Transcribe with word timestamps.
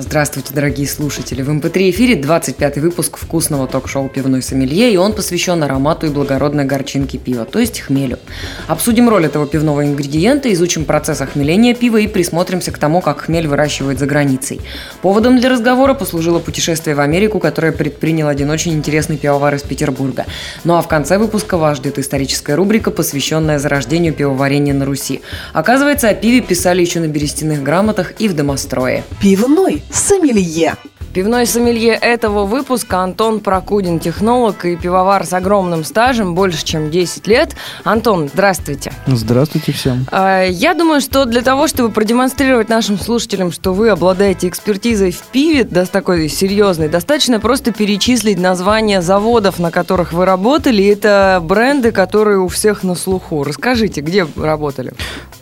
Здравствуйте, 0.00 0.54
дорогие 0.54 0.86
слушатели! 0.86 1.42
В 1.42 1.50
МП3 1.50 1.90
эфире 1.90 2.14
25 2.14 2.78
выпуск 2.78 3.16
вкусного 3.16 3.66
ток-шоу 3.66 4.08
«Пивной 4.08 4.42
сомелье», 4.42 4.92
и 4.92 4.96
он 4.96 5.12
посвящен 5.12 5.60
аромату 5.60 6.06
и 6.06 6.10
благородной 6.10 6.66
горчинке 6.66 7.18
пива, 7.18 7.44
то 7.44 7.58
есть 7.58 7.80
хмелю. 7.80 8.20
Обсудим 8.68 9.08
роль 9.08 9.26
этого 9.26 9.44
пивного 9.48 9.84
ингредиента, 9.84 10.52
изучим 10.52 10.84
процесс 10.84 11.20
охмеления 11.20 11.74
пива 11.74 11.96
и 11.96 12.06
присмотримся 12.06 12.70
к 12.70 12.78
тому, 12.78 13.00
как 13.00 13.22
хмель 13.22 13.48
выращивают 13.48 13.98
за 13.98 14.06
границей. 14.06 14.60
Поводом 15.02 15.40
для 15.40 15.48
разговора 15.48 15.94
послужило 15.94 16.38
путешествие 16.38 16.94
в 16.94 17.00
Америку, 17.00 17.40
которое 17.40 17.72
предпринял 17.72 18.28
один 18.28 18.50
очень 18.50 18.74
интересный 18.74 19.16
пивовар 19.16 19.56
из 19.56 19.62
Петербурга. 19.62 20.26
Ну 20.62 20.76
а 20.76 20.82
в 20.82 20.86
конце 20.86 21.18
выпуска 21.18 21.56
вас 21.56 21.78
ждет 21.78 21.98
историческая 21.98 22.54
рубрика, 22.54 22.92
посвященная 22.92 23.58
зарождению 23.58 24.14
пивоварения 24.14 24.74
на 24.74 24.84
Руси. 24.84 25.22
Оказывается, 25.52 26.08
о 26.08 26.14
пиве 26.14 26.40
писали 26.40 26.82
еще 26.82 27.00
на 27.00 27.08
берестяных 27.08 27.64
грамотах 27.64 28.12
и 28.20 28.28
в 28.28 28.36
домострое. 28.36 29.02
Пивной 29.20 29.82
сомелье. 29.90 30.76
Пивной 31.14 31.46
сомелье 31.46 31.94
этого 31.94 32.44
выпуска 32.44 32.98
Антон 32.98 33.40
Прокудин, 33.40 33.98
технолог 33.98 34.64
и 34.66 34.76
пивовар 34.76 35.24
с 35.24 35.32
огромным 35.32 35.82
стажем, 35.82 36.34
больше 36.34 36.64
чем 36.64 36.90
10 36.90 37.26
лет. 37.26 37.56
Антон, 37.82 38.28
здравствуйте. 38.32 38.92
Здравствуйте 39.06 39.72
всем. 39.72 40.06
А, 40.12 40.44
я 40.44 40.74
думаю, 40.74 41.00
что 41.00 41.24
для 41.24 41.40
того, 41.40 41.66
чтобы 41.66 41.90
продемонстрировать 41.90 42.68
нашим 42.68 42.98
слушателям, 42.98 43.52
что 43.52 43.72
вы 43.72 43.88
обладаете 43.88 44.48
экспертизой 44.48 45.10
в 45.10 45.22
пиве, 45.22 45.64
да, 45.64 45.86
такой 45.86 46.28
серьезной, 46.28 46.88
достаточно 46.88 47.40
просто 47.40 47.72
перечислить 47.72 48.38
названия 48.38 49.00
заводов, 49.00 49.58
на 49.58 49.70
которых 49.70 50.12
вы 50.12 50.26
работали. 50.26 50.86
Это 50.86 51.40
бренды, 51.42 51.90
которые 51.90 52.38
у 52.38 52.48
всех 52.48 52.84
на 52.84 52.94
слуху. 52.94 53.44
Расскажите, 53.44 54.02
где 54.02 54.26
работали? 54.36 54.92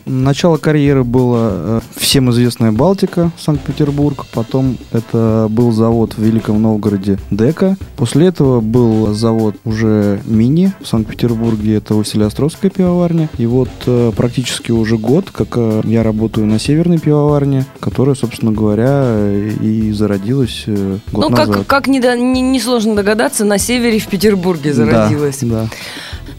Начало 0.07 0.57
карьеры 0.57 1.03
было 1.03 1.49
э, 1.51 1.79
всем 1.97 2.31
известная 2.31 2.71
Балтика, 2.71 3.31
Санкт-Петербург. 3.37 4.25
Потом 4.33 4.77
это 4.93 5.47
был 5.49 5.71
завод 5.71 6.13
в 6.13 6.23
Великом 6.23 6.61
Новгороде 6.61 7.19
Дека. 7.29 7.75
После 7.97 8.27
этого 8.27 8.61
был 8.61 9.13
завод 9.13 9.55
уже 9.65 10.21
Мини 10.25 10.71
в 10.79 10.87
Санкт-Петербурге. 10.87 11.75
Это 11.75 11.93
Василиостровская 11.93 12.71
пивоварня. 12.71 13.29
И 13.37 13.45
вот 13.45 13.69
э, 13.85 14.11
практически 14.15 14.71
уже 14.71 14.97
год, 14.97 15.29
как 15.31 15.49
э, 15.55 15.81
я 15.83 16.03
работаю 16.03 16.47
на 16.47 16.57
Северной 16.57 16.99
пивоварне, 16.99 17.65
которая, 17.81 18.15
собственно 18.15 18.53
говоря, 18.53 19.29
и 19.61 19.91
зародилась 19.91 20.63
год 20.67 21.01
ну, 21.11 21.29
назад. 21.29 21.47
Ну, 21.47 21.53
как, 21.53 21.67
как 21.67 21.87
несложно 21.87 22.89
не, 22.89 22.91
не 22.91 22.95
догадаться, 22.95 23.43
на 23.43 23.57
севере 23.57 23.99
в 23.99 24.07
Петербурге 24.07 24.73
зародилась. 24.73 25.39
Да, 25.41 25.63
да. 25.63 25.69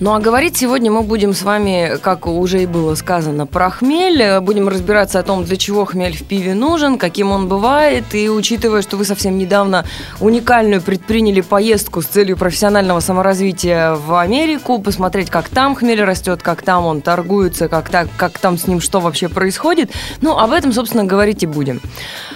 Ну 0.00 0.14
а 0.14 0.20
говорить 0.20 0.56
сегодня 0.56 0.92
мы 0.92 1.02
будем 1.02 1.34
с 1.34 1.42
вами, 1.42 1.98
как 2.00 2.28
уже 2.28 2.62
и 2.62 2.66
было 2.66 2.94
сказано, 2.94 3.46
про 3.46 3.68
хмель. 3.68 4.38
Будем 4.40 4.68
разбираться 4.68 5.18
о 5.18 5.24
том, 5.24 5.42
для 5.42 5.56
чего 5.56 5.84
хмель 5.84 6.16
в 6.16 6.22
пиве 6.22 6.54
нужен, 6.54 6.98
каким 6.98 7.32
он 7.32 7.48
бывает. 7.48 8.14
И 8.14 8.30
учитывая, 8.30 8.82
что 8.82 8.96
вы 8.96 9.04
совсем 9.04 9.36
недавно 9.36 9.84
уникальную 10.20 10.82
предприняли 10.82 11.40
поездку 11.40 12.00
с 12.00 12.06
целью 12.06 12.36
профессионального 12.36 13.00
саморазвития 13.00 13.94
в 13.94 14.14
Америку, 14.20 14.78
посмотреть, 14.78 15.30
как 15.30 15.48
там 15.48 15.74
хмель 15.74 16.04
растет, 16.04 16.44
как 16.44 16.62
там 16.62 16.86
он 16.86 17.00
торгуется, 17.00 17.66
как, 17.66 17.90
так, 17.90 18.06
как 18.16 18.38
там 18.38 18.56
с 18.56 18.68
ним 18.68 18.80
что 18.80 19.00
вообще 19.00 19.28
происходит. 19.28 19.90
Ну, 20.20 20.38
об 20.38 20.52
этом, 20.52 20.72
собственно, 20.72 21.06
говорить 21.06 21.42
и 21.42 21.46
будем. 21.48 21.80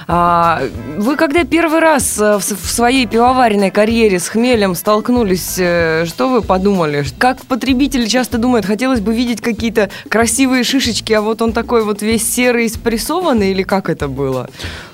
А, 0.09 0.63
вы 0.99 1.15
когда 1.15 1.45
первый 1.45 1.79
раз 1.79 2.19
э, 2.19 2.39
в 2.39 2.43
своей 2.43 3.07
пивоваренной 3.07 3.71
карьере 3.71 4.19
с 4.19 4.29
хмелем 4.29 4.75
столкнулись, 4.75 5.55
э, 5.59 6.07
что 6.07 6.29
вы 6.29 6.43
подумали? 6.43 7.05
Как 7.19 7.39
потребители 7.53 8.07
часто 8.07 8.39
думают, 8.39 8.65
хотелось 8.65 9.01
бы 9.01 9.15
видеть 9.15 9.43
какие-то 9.43 9.91
красивые 10.09 10.65
шишечки, 10.65 11.13
а 11.13 11.21
вот 11.21 11.43
он 11.43 11.53
такой 11.53 11.85
вот 11.85 12.01
весь 12.01 12.27
серый, 12.27 12.67
спрессованный, 12.71 13.51
или 13.51 13.63
как 13.63 13.91
это 13.91 14.09
было? 14.09 14.49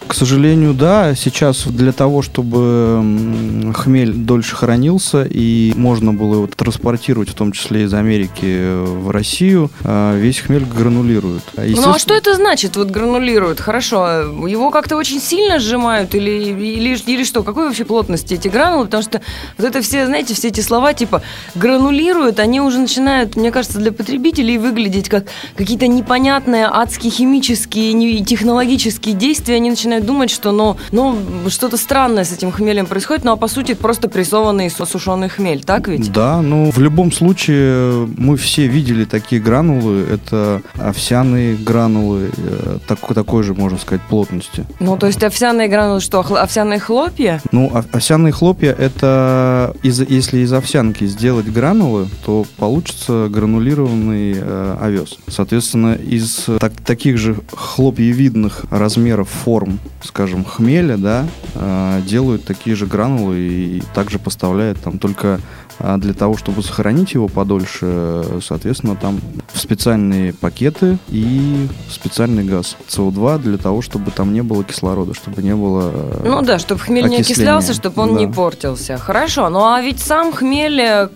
К 0.08 0.14
сожалению, 0.14 0.72
да. 0.72 1.14
Сейчас 1.14 1.66
для 1.66 1.92
того, 1.92 2.22
чтобы 2.22 3.72
хмель 3.74 4.12
дольше 4.12 4.56
хранился 4.56 5.26
и 5.28 5.74
можно 5.76 6.14
было 6.14 6.34
его 6.36 6.46
транспортировать, 6.46 7.28
в 7.28 7.34
том 7.34 7.52
числе 7.52 7.84
из 7.84 7.92
Америки 7.92 8.82
в 8.84 9.10
Россию, 9.10 9.70
а, 9.84 10.16
весь 10.16 10.38
хмель 10.40 10.64
гранулируют. 10.64 11.42
Ну 11.56 11.90
а 11.90 11.98
что 11.98 12.14
это 12.14 12.34
значит, 12.34 12.76
вот 12.76 12.88
гранулируют? 12.90 13.60
Хорошо, 13.60 14.46
его 14.48 14.70
как-то 14.70 14.96
очень 14.96 15.20
сильно 15.20 15.58
сжимают 15.58 16.14
или, 16.14 16.30
или, 16.30 16.96
или 17.06 17.24
что? 17.24 17.42
Какой 17.42 17.66
вообще 17.66 17.84
плотности 17.84 18.34
эти 18.34 18.48
гранулы? 18.48 18.86
Потому 18.86 19.02
что 19.02 19.20
вот 19.58 19.66
это 19.66 19.82
все, 19.82 20.06
знаете, 20.06 20.34
все 20.34 20.48
эти 20.48 20.60
слова 20.60 20.94
типа 20.94 21.22
гранулируют, 21.54 22.40
они 22.40 22.62
уже 22.62 22.78
начинают, 22.78 23.36
мне 23.36 23.52
кажется, 23.52 23.78
для 23.78 23.92
потребителей 23.92 24.56
выглядеть 24.56 25.10
как 25.10 25.26
какие-то 25.54 25.86
непонятные 25.86 26.66
адские 26.66 27.12
химические, 27.12 28.24
технологические 28.24 29.14
действия, 29.14 29.56
они 29.56 29.68
начинают 29.68 29.97
начинают 29.98 30.06
думать, 30.06 30.30
что 30.30 30.52
ну, 30.52 30.76
ну 30.92 31.50
что-то 31.50 31.76
странное 31.76 32.24
с 32.24 32.32
этим 32.32 32.50
хмелем 32.50 32.86
происходит, 32.86 33.24
ну 33.24 33.32
а 33.32 33.36
по 33.36 33.48
сути 33.48 33.72
это 33.72 33.82
просто 33.82 34.08
прессованный 34.08 34.70
сушеный 34.70 35.28
хмель, 35.28 35.62
так 35.64 35.88
ведь? 35.88 36.12
Да, 36.12 36.40
ну 36.42 36.70
в 36.70 36.78
любом 36.78 37.12
случае 37.12 38.06
мы 38.16 38.36
все 38.36 38.66
видели 38.66 39.04
такие 39.04 39.40
гранулы, 39.40 40.04
это 40.10 40.62
овсяные 40.74 41.56
гранулы 41.56 42.30
э, 42.36 42.78
такой, 42.86 43.14
такой 43.14 43.42
же, 43.42 43.54
можно 43.54 43.78
сказать, 43.78 44.02
плотности. 44.08 44.64
Ну 44.80 44.96
то 44.96 45.06
есть 45.06 45.22
овсяные 45.22 45.68
гранулы 45.68 46.00
что, 46.00 46.20
овсяные 46.20 46.78
хлопья? 46.78 47.40
Ну 47.52 47.70
овсяные 47.92 48.32
хлопья 48.32 48.72
это, 48.72 49.74
из, 49.82 50.00
если 50.00 50.38
из 50.38 50.52
овсянки 50.52 51.06
сделать 51.06 51.46
гранулы, 51.46 52.08
то 52.24 52.46
получится 52.56 53.28
гранулированный 53.30 54.34
э, 54.36 54.76
овес. 54.80 55.18
Соответственно, 55.28 55.94
из 55.94 56.46
так, 56.60 56.72
таких 56.84 57.18
же 57.18 57.36
хлопьевидных 57.52 58.64
размеров 58.70 59.28
форм 59.28 59.78
скажем, 60.02 60.44
хмеля, 60.44 60.96
да, 60.96 61.26
а, 61.54 62.00
делают 62.02 62.44
такие 62.44 62.76
же 62.76 62.86
гранулы 62.86 63.38
и 63.38 63.82
также 63.94 64.18
поставляют 64.18 64.80
там. 64.80 64.98
Только 64.98 65.40
а 65.78 65.96
для 65.96 66.14
того, 66.14 66.36
чтобы 66.36 66.62
сохранить 66.62 67.12
его 67.12 67.28
подольше, 67.28 68.24
соответственно, 68.42 68.96
там 68.96 69.20
в 69.52 69.58
специальные 69.58 70.32
пакеты 70.32 70.98
и 71.08 71.68
специальный 71.90 72.44
газ 72.44 72.76
СО2 72.88 73.38
для 73.38 73.58
того, 73.58 73.82
чтобы 73.82 74.10
там 74.10 74.32
не 74.32 74.42
было 74.42 74.64
кислорода, 74.64 75.14
чтобы 75.14 75.42
не 75.42 75.54
было 75.54 75.92
Ну 76.24 76.42
да, 76.42 76.58
чтобы 76.58 76.80
хмель 76.80 77.08
не 77.08 77.18
окислялся, 77.18 77.74
чтобы 77.74 78.02
он 78.02 78.14
да. 78.14 78.20
не 78.20 78.26
портился. 78.26 78.98
Хорошо, 78.98 79.48
ну 79.48 79.64
а 79.64 79.80
ведь 79.80 80.00
сам 80.00 80.32
хмель, 80.32 80.80
э, 80.80 81.08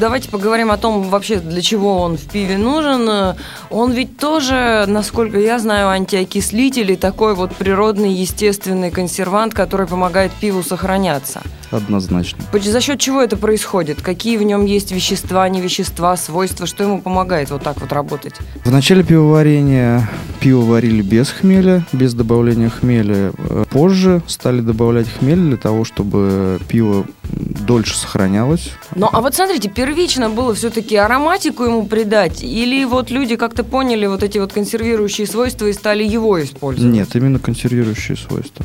давайте 0.00 0.28
поговорим 0.28 0.70
о 0.70 0.76
том 0.76 1.02
вообще, 1.10 1.36
для 1.36 1.62
чего 1.62 1.98
он 1.98 2.16
в 2.16 2.28
пиве 2.28 2.58
нужен. 2.58 3.34
Он 3.70 3.92
ведь 3.92 4.18
тоже, 4.18 4.84
насколько 4.86 5.38
я 5.38 5.58
знаю, 5.58 5.88
антиокислитель 5.88 6.92
и 6.92 6.96
такой 6.96 7.34
вот 7.34 7.54
природный, 7.54 8.12
естественный 8.12 8.90
консервант, 8.90 9.54
который 9.54 9.86
помогает 9.86 10.32
пиву 10.32 10.62
сохраняться. 10.62 11.42
Однозначно. 11.76 12.42
За 12.52 12.80
счет 12.80 12.98
чего 12.98 13.22
это 13.22 13.36
происходит? 13.36 14.00
Какие 14.00 14.38
в 14.38 14.42
нем 14.42 14.64
есть 14.64 14.92
вещества, 14.92 15.48
не 15.48 15.60
вещества, 15.60 16.16
свойства? 16.16 16.66
Что 16.66 16.84
ему 16.84 17.00
помогает 17.00 17.50
вот 17.50 17.62
так 17.62 17.80
вот 17.80 17.92
работать? 17.92 18.34
В 18.64 18.70
начале 18.72 19.02
пивоварения 19.02 20.08
пиво 20.40 20.62
варили 20.62 21.02
без 21.02 21.28
хмеля, 21.30 21.84
без 21.92 22.14
добавления 22.14 22.70
хмеля. 22.70 23.32
Позже 23.70 24.22
стали 24.26 24.60
добавлять 24.60 25.06
хмель 25.08 25.38
для 25.38 25.56
того, 25.56 25.84
чтобы 25.84 26.58
пиво 26.68 27.06
дольше 27.30 27.96
сохранялось. 27.96 28.70
Ну, 28.94 29.08
а 29.12 29.20
вот 29.20 29.34
смотрите, 29.34 29.68
первично 29.68 30.30
было 30.30 30.54
все-таки 30.54 30.96
ароматику 30.96 31.64
ему 31.64 31.86
придать? 31.86 32.42
Или 32.42 32.84
вот 32.84 33.10
люди 33.10 33.36
как-то 33.36 33.64
поняли 33.64 34.06
вот 34.06 34.22
эти 34.22 34.38
вот 34.38 34.52
консервирующие 34.52 35.26
свойства 35.26 35.66
и 35.66 35.72
стали 35.72 36.04
его 36.04 36.42
использовать? 36.42 36.92
Нет, 36.92 37.14
именно 37.14 37.38
консервирующие 37.38 38.16
свойства. 38.16 38.64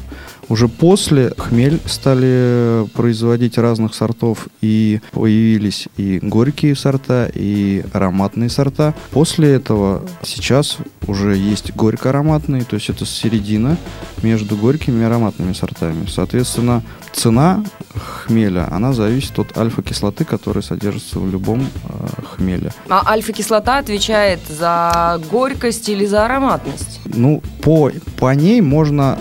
Уже 0.49 0.67
после 0.67 1.33
хмель 1.37 1.79
стали 1.85 2.85
производить 3.01 3.57
разных 3.57 3.95
сортов, 3.95 4.47
и 4.61 5.01
появились 5.11 5.87
и 5.97 6.19
горькие 6.21 6.75
сорта, 6.75 7.27
и 7.33 7.83
ароматные 7.93 8.47
сорта. 8.47 8.93
После 9.09 9.53
этого 9.53 10.03
сейчас 10.21 10.77
уже 11.07 11.35
есть 11.35 11.73
горько-ароматные, 11.75 12.63
то 12.63 12.75
есть 12.75 12.91
это 12.91 13.07
середина 13.07 13.75
между 14.21 14.55
горькими 14.55 15.01
и 15.01 15.05
ароматными 15.05 15.53
сортами. 15.53 16.05
Соответственно, 16.07 16.83
цена 17.11 17.63
хмеля, 17.95 18.67
она 18.71 18.93
зависит 18.93 19.39
от 19.39 19.57
альфа-кислоты, 19.57 20.23
которая 20.23 20.61
содержится 20.61 21.17
в 21.17 21.27
любом 21.27 21.61
э, 21.61 22.21
хмеле. 22.35 22.71
А 22.87 23.01
альфа-кислота 23.07 23.79
отвечает 23.79 24.41
за 24.47 25.19
горькость 25.31 25.89
или 25.89 26.05
за 26.05 26.25
ароматность? 26.25 27.01
Ну, 27.05 27.41
по, 27.63 27.91
по 28.19 28.35
ней 28.35 28.61
можно 28.61 29.17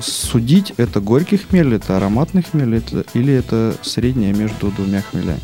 судить, 0.00 0.72
это 0.76 1.00
горький 1.00 1.36
хмель, 1.36 1.74
это 1.74 1.96
ароматный 1.96 2.42
хмель, 2.42 2.76
это, 2.76 3.04
или 3.14 3.32
это 3.32 3.74
среднее 3.82 4.32
между 4.32 4.70
двумя 4.70 5.02
хмелями. 5.02 5.40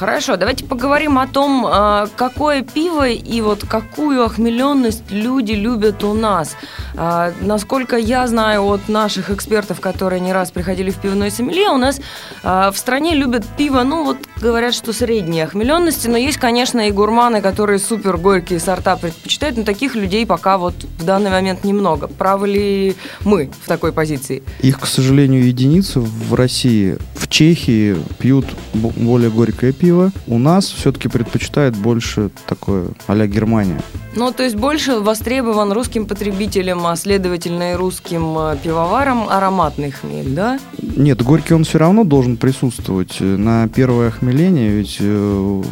Хорошо, 0.00 0.38
давайте 0.38 0.64
поговорим 0.64 1.18
о 1.18 1.26
том, 1.26 1.66
а, 1.68 2.08
какое 2.16 2.62
пиво 2.62 3.06
и 3.06 3.42
вот 3.42 3.66
какую 3.68 4.24
охмеленность 4.24 5.02
люди 5.10 5.52
любят 5.52 6.02
у 6.04 6.14
нас. 6.14 6.56
А, 6.96 7.34
насколько 7.42 7.98
я 7.98 8.26
знаю 8.26 8.64
от 8.64 8.88
наших 8.88 9.28
экспертов, 9.30 9.78
которые 9.80 10.20
не 10.20 10.32
раз 10.32 10.52
приходили 10.52 10.90
в 10.90 10.96
пивной 10.96 11.30
сомелье, 11.30 11.68
у 11.68 11.76
нас 11.76 12.00
а, 12.42 12.70
в 12.70 12.78
стране 12.78 13.14
любят 13.14 13.44
пиво, 13.58 13.82
ну 13.82 14.04
вот 14.04 14.16
говорят, 14.40 14.72
что 14.72 14.94
средней 14.94 15.42
охмеленности, 15.42 16.08
но 16.08 16.16
есть, 16.16 16.38
конечно, 16.38 16.88
и 16.88 16.90
гурманы, 16.90 17.42
которые 17.42 17.78
супер 17.78 18.16
горькие 18.16 18.58
сорта 18.58 18.96
предпочитают, 18.96 19.58
но 19.58 19.64
таких 19.64 19.94
людей 19.96 20.24
пока 20.24 20.56
вот 20.56 20.76
в 20.98 21.04
данный 21.04 21.30
момент 21.30 21.62
немного. 21.62 22.06
Правы 22.06 22.48
ли 22.48 22.96
мы 23.26 23.50
в 23.64 23.68
такой 23.68 23.92
позиции? 23.92 24.42
Их, 24.62 24.80
к 24.80 24.86
сожалению, 24.86 25.44
единицы 25.46 26.00
в 26.00 26.32
России. 26.32 26.96
В 27.16 27.28
Чехии 27.28 27.98
пьют 28.18 28.46
бо- 28.72 28.88
более 28.96 29.28
горькое 29.28 29.74
пиво. 29.74 29.89
У 30.26 30.38
нас 30.38 30.66
все-таки 30.66 31.08
предпочитают 31.08 31.76
больше 31.76 32.30
такое 32.46 32.88
а-ля 33.06 33.26
Германия. 33.26 33.80
Ну, 34.16 34.32
то 34.32 34.42
есть 34.42 34.56
больше 34.56 34.98
востребован 34.98 35.72
русским 35.72 36.04
потребителем, 36.04 36.84
а 36.86 36.96
следовательно 36.96 37.72
и 37.72 37.74
русским 37.74 38.36
э, 38.36 38.56
пивоваром 38.62 39.28
ароматный 39.28 39.92
хмель, 39.92 40.30
да? 40.30 40.58
Нет, 40.96 41.22
горький 41.22 41.54
он 41.54 41.62
все 41.62 41.78
равно 41.78 42.02
должен 42.04 42.36
присутствовать. 42.36 43.20
На 43.20 43.68
первое 43.68 44.08
охмеление, 44.08 44.70
ведь, 44.70 44.96
э, 44.98 45.62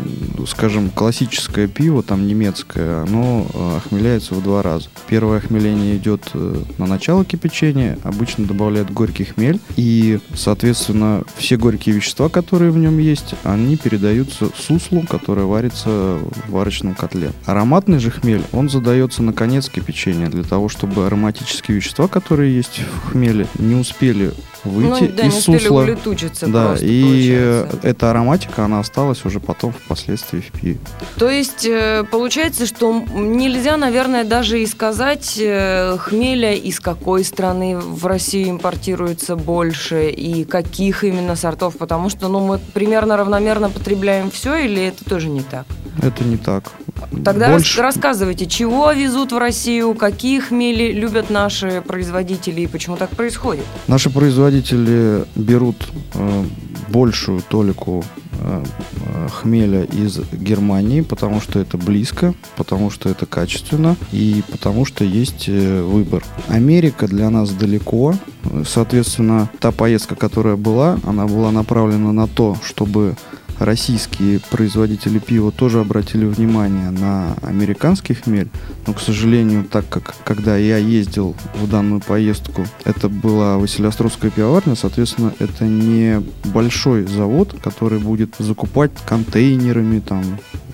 скажем, 0.47 0.91
классическое 0.91 1.67
пиво, 1.67 2.05
там 2.05 2.29
немецкое, 2.29 3.03
оно 3.03 3.45
э, 3.53 3.77
охмеляется 3.79 4.35
в 4.35 4.43
два 4.43 4.63
раза. 4.63 4.89
Первое 5.09 5.39
охмеление 5.39 5.97
идет 5.97 6.31
э, 6.35 6.63
на 6.79 6.87
начало 6.87 7.25
кипячения, 7.25 7.99
обычно 8.05 8.47
добавляют 8.47 8.91
горький 8.93 9.25
хмель, 9.25 9.59
и, 9.77 10.21
соответственно, 10.35 11.25
все 11.37 11.57
горькие 11.57 11.97
вещества, 11.97 12.29
которые 12.29 12.71
в 12.71 12.79
нем 12.79 12.99
есть, 12.99 13.35
они 13.43 13.77
передаются 13.77 14.49
суслу, 14.57 15.03
которое 15.09 15.47
варится 15.47 15.89
в 15.89 16.51
варочном 16.51 16.95
котле. 16.95 17.33
Ароматный 17.45 17.99
же 17.99 18.13
хмель, 18.13 18.28
он 18.53 18.69
задается 18.69 19.23
на 19.23 19.33
конец 19.33 19.69
кипячения, 19.69 20.29
для 20.29 20.45
того, 20.45 20.69
чтобы 20.69 21.07
ароматические 21.07 21.77
вещества, 21.77 22.09
которые 22.09 22.55
есть 22.55 22.81
в 22.81 23.13
хмеле, 23.13 23.47
не 23.59 23.75
успели 23.75 24.33
выйти 24.65 25.03
ну, 25.05 25.09
да, 25.17 25.23
из 25.27 25.33
не 25.33 25.39
успели 25.39 25.59
сусла. 25.59 25.83
улетучиться 25.83 26.47
Да, 26.47 26.69
просто, 26.69 26.87
и 26.87 27.03
получается. 27.03 27.89
эта 27.89 28.11
ароматика, 28.11 28.65
она 28.65 28.81
осталась 28.81 29.25
уже 29.25 29.41
потом 29.41 29.73
впоследствии 29.73 30.41
в 30.41 30.51
пиве. 30.53 30.79
То 31.17 31.29
есть 31.31 31.65
э, 31.67 32.05
получается, 32.11 32.67
что 32.67 33.05
нельзя, 33.15 33.77
наверное, 33.77 34.25
даже 34.25 34.61
и 34.61 34.67
сказать 34.67 35.39
э, 35.41 35.97
хмеля, 35.99 36.55
из 36.55 36.81
какой 36.81 37.25
страны 37.25 37.79
в 37.79 38.07
Россию 38.07 38.51
импортируется 38.51 39.37
больше 39.37 40.11
и 40.11 40.45
каких 40.45 41.05
именно 41.05 41.37
сортов, 41.37 41.77
потому 41.77 42.11
что 42.11 42.29
ну, 42.29 42.41
мы 42.41 42.59
примерно 42.59 43.17
равномерно 43.17 43.71
потребляем 43.71 44.31
все 44.31 44.57
или 44.57 44.83
это 44.83 45.05
тоже 45.05 45.29
не 45.29 45.41
так? 45.41 45.67
Это 46.03 46.25
не 46.25 46.37
так. 46.37 46.73
Тогда 47.25 47.47
рас- 47.49 47.53
Больше- 47.57 47.83
рассказывайте, 47.83 48.47
чего 48.47 48.93
везут 48.93 49.33
в 49.33 49.39
Россию, 49.39 49.95
какие 49.95 50.41
хмели 50.41 50.93
любят 50.93 51.31
наши 51.31 51.83
производители 51.87 52.63
и 52.63 52.67
почему 52.67 52.97
так 52.97 53.11
происходит? 53.11 53.65
Наши 53.89 54.11
производители 54.11 55.25
берут 55.35 55.77
э, 56.15 56.45
большую 56.89 57.41
толику 57.43 58.05
э, 58.41 58.63
э, 58.97 59.29
хмеля 59.33 59.83
из 59.85 60.21
Германии, 60.33 61.01
потому 61.01 61.41
что 61.41 61.59
это 61.59 61.77
близко, 61.77 62.35
потому 62.57 62.91
что 62.91 63.09
это 63.09 63.27
качественно 63.27 63.97
и 64.13 64.43
потому 64.51 64.85
что 64.85 65.05
есть 65.05 65.45
э, 65.49 65.83
выбор. 65.83 66.25
Америка 66.49 67.07
для 67.09 67.31
нас 67.31 67.51
далеко, 67.51 68.15
соответственно, 68.67 69.51
та 69.61 69.73
поездка, 69.73 70.15
которая 70.15 70.57
была, 70.57 70.99
она 71.05 71.27
была 71.27 71.51
направлена 71.51 72.13
на 72.13 72.27
то, 72.29 72.57
чтобы 72.65 73.17
российские 73.59 74.41
производители 74.51 75.19
пива 75.19 75.51
тоже 75.51 75.81
обратили 75.81 76.25
внимание 76.25 76.91
на 76.91 77.35
американский 77.43 78.15
хмель, 78.15 78.49
но, 78.87 78.93
к 78.95 79.01
сожалению, 79.01 79.65
так 79.65 79.89
как 79.89 80.15
когда 80.25 80.57
я 80.57 80.77
ездил 80.79 81.35
в 81.55 81.69
данную 81.69 82.01
поездку, 82.01 82.67
это 82.85 83.09
была 83.09 83.59
Василиостровская 83.59 84.31
пивоварня, 84.31 84.75
соответственно, 84.75 85.33
это 85.39 85.65
не 85.65 86.23
большой 86.45 87.07
завод, 87.07 87.55
который 87.63 87.99
будет 87.99 88.35
закупать 88.39 88.93
контейнерами, 89.07 90.01
там, 90.01 90.23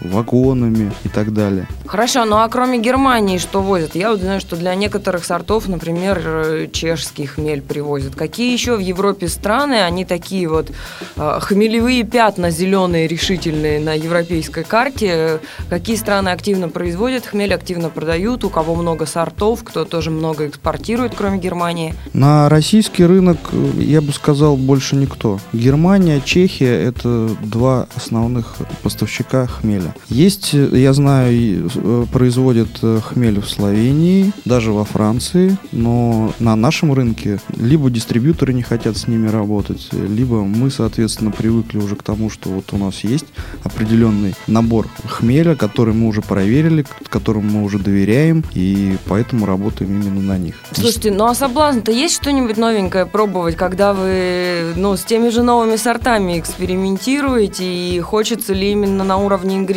вагонами 0.01 0.93
и 1.05 1.09
так 1.09 1.33
далее. 1.33 1.67
Хорошо, 1.87 2.25
ну 2.25 2.37
а 2.37 2.49
кроме 2.49 2.79
Германии 2.79 3.39
что 3.39 3.61
возят? 3.61 3.95
Я 3.95 4.11
вот 4.11 4.21
знаю, 4.21 4.41
что 4.41 4.57
для 4.57 4.75
некоторых 4.75 5.25
сортов, 5.25 5.69
например, 5.69 6.23
э, 6.25 6.69
чешский 6.73 7.27
хмель 7.27 7.63
привозят. 7.63 8.15
Какие 8.15 8.53
еще 8.53 8.77
в 8.77 8.81
Европе 8.81 9.29
страны, 9.29 9.83
они 9.83 10.05
такие 10.05 10.49
вот 10.49 10.71
э, 11.17 11.39
хмелевые 11.41 12.05
пятна 12.05 12.51
зеленые, 12.51 13.07
решительные 13.07 13.81
на 13.81 13.95
европейской 13.95 14.65
карте? 14.65 15.41
Какие 15.71 15.97
страны 15.97 16.31
активно 16.31 16.69
производят 16.69 17.27
хмель, 17.27 17.55
активно 17.55 17.91
продают? 17.91 18.45
У 18.45 18.51
кого 18.51 18.75
много 18.75 19.07
сортов, 19.07 19.63
кто 19.63 19.85
тоже 19.85 20.11
много 20.11 20.49
экспортирует, 20.49 21.15
кроме 21.17 21.39
Германии? 21.39 21.95
На 22.13 22.49
российский 22.49 23.05
рынок, 23.05 23.39
э, 23.53 23.71
я 23.79 24.01
бы 24.01 24.13
сказал, 24.13 24.57
больше 24.57 24.97
никто. 24.97 25.39
Германия, 25.53 26.21
Чехия– 26.21 26.83
это 26.85 27.31
два 27.43 27.87
основных 27.95 28.57
поставщика 28.83 29.47
хмеля. 29.47 29.94
Есть, 30.09 30.53
я 30.53 30.93
знаю, 30.93 31.71
э, 31.75 32.07
производят 32.13 32.69
э, 32.83 33.01
хмель 33.03 33.41
в 33.41 33.49
Словении, 33.49 34.33
даже 34.45 34.73
во 34.73 34.85
Франции, 34.85 35.57
но 35.73 36.33
на 36.39 36.57
нашем 36.57 36.93
рынке 36.93 37.41
либо 37.57 37.91
дистрибьюторы 37.91 38.53
не 38.53 38.63
хотят 38.63 38.97
с 38.97 39.09
ними 39.09 39.29
работать, 39.29 39.89
либо 39.93 40.45
мы, 40.45 40.71
соответственно, 40.71 41.31
привыкли 41.31 41.79
уже 41.79 41.97
к 41.97 42.03
тому, 42.03 42.31
что 42.31 42.51
вот 42.51 42.73
у 42.73 42.77
нас 42.77 43.05
есть 43.05 43.27
определенный 43.63 44.35
набор 44.47 44.89
хмеля, 45.07 45.55
который 45.55 45.95
мы 45.95 46.09
уже 46.09 46.23
проверили, 46.23 46.85
которому 47.09 47.61
мы 47.61 47.65
уже 47.65 47.79
доверяем, 47.79 48.45
и 48.55 48.97
поэтому 49.07 49.47
работаем 49.47 50.01
именно 50.01 50.21
на 50.21 50.39
них. 50.39 50.57
Слушайте, 50.73 51.11
ну 51.11 51.27
а 51.27 51.35
соблазн-то 51.35 51.93
есть 51.93 52.15
что-нибудь 52.17 52.57
новенькое 52.57 53.07
пробовать, 53.07 53.57
когда 53.57 53.95
вы 53.95 54.73
ну, 54.77 54.97
с 54.97 55.05
теми 55.05 55.29
же 55.29 55.43
новыми 55.43 55.77
сортами 55.77 56.39
экспериментируете, 56.39 57.65
и 57.65 58.01
хочется 58.01 58.53
ли 58.53 58.73
именно 58.73 59.05
на 59.05 59.17
уровне 59.17 59.57
ингредиентов 59.57 59.74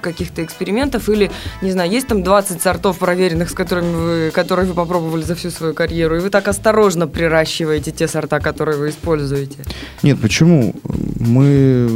каких-то 0.00 0.44
экспериментов, 0.44 1.08
или, 1.08 1.30
не 1.62 1.72
знаю, 1.72 1.90
есть 1.90 2.06
там 2.06 2.22
20 2.22 2.60
сортов 2.62 2.98
проверенных, 2.98 3.50
с 3.50 3.54
которыми 3.54 3.94
вы, 3.94 4.30
которые 4.30 4.66
вы 4.66 4.74
попробовали 4.74 5.22
за 5.22 5.34
всю 5.34 5.50
свою 5.50 5.74
карьеру, 5.74 6.16
и 6.16 6.20
вы 6.20 6.30
так 6.30 6.48
осторожно 6.48 7.06
приращиваете 7.06 7.90
те 7.90 8.08
сорта, 8.08 8.40
которые 8.40 8.78
вы 8.78 8.90
используете? 8.90 9.58
Нет, 10.02 10.20
почему? 10.20 10.74
Мы 11.18 11.88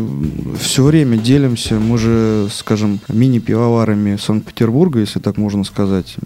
все 0.58 0.84
время 0.84 1.16
делимся, 1.16 1.74
мы 1.74 1.98
же, 1.98 2.48
скажем, 2.52 3.00
мини-пивоварами 3.08 4.16
Санкт-Петербурга, 4.16 5.00
если 5.00 5.20
так 5.20 5.36
можно 5.36 5.64
сказать. 5.64 6.16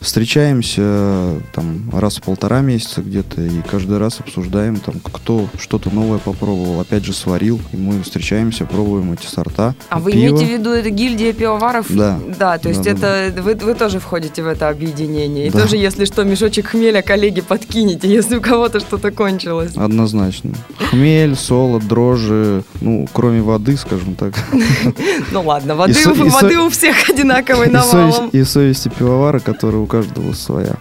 Встречаемся 0.00 1.34
там 1.52 1.90
раз 1.92 2.16
в 2.16 2.22
полтора 2.22 2.62
месяца 2.62 3.02
где-то 3.02 3.42
и 3.42 3.60
каждый 3.70 3.98
раз 3.98 4.18
обсуждаем, 4.20 4.76
там, 4.76 4.94
кто 5.12 5.46
что-то 5.58 5.90
новое 5.90 6.18
попробовал, 6.18 6.80
опять 6.80 7.04
же 7.04 7.12
сварил, 7.12 7.60
и 7.72 7.76
мы 7.76 8.02
встречаемся, 8.02 8.64
пробуем 8.64 9.12
эти 9.12 9.26
сорта. 9.26 9.74
А 9.90 9.98
вы 10.00 10.12
пива. 10.12 10.22
имеете 10.32 10.46
в 10.46 10.58
виду 10.58 10.70
это 10.70 10.88
гильдия 10.88 11.34
пивоваров? 11.34 11.86
Да. 11.90 12.18
Да, 12.38 12.56
то 12.56 12.70
есть 12.70 12.82
Да, 12.82 12.94
да, 12.94 13.16
это 13.18 13.42
вы, 13.42 13.54
вы 13.54 13.74
тоже 13.74 14.00
входите 14.00 14.42
в 14.42 14.46
это 14.46 14.70
объединение. 14.70 15.48
И 15.48 15.50
Да. 15.50 15.60
тоже, 15.60 15.76
если 15.76 16.06
что, 16.06 16.24
мешочек 16.24 16.68
хмеля 16.68 17.02
коллеги 17.02 17.42
подкинете, 17.42 18.08
если 18.08 18.36
у 18.36 18.40
кого-то 18.40 18.80
что-то 18.80 19.10
кончилось. 19.10 19.72
Однозначно. 19.76 20.54
Хмель, 20.90 21.36
солод, 21.36 21.86
дрожжи, 21.86 22.62
ну, 22.80 23.06
кроме 23.12 23.42
воды, 23.42 23.76
скажем 23.76 24.14
так. 24.14 24.32
Ну 25.32 25.42
ладно, 25.42 25.76
воды, 25.76 26.58
у, 26.58 26.70
всех 26.70 27.08
одинаковой 27.10 27.66
навалом. 27.70 28.30
и 28.30 28.42
совести 28.44 28.88
пивовара, 28.88 29.38
которая 29.40 29.82
у 29.82 29.86
каждого 29.90 30.32
своя. 30.32 30.76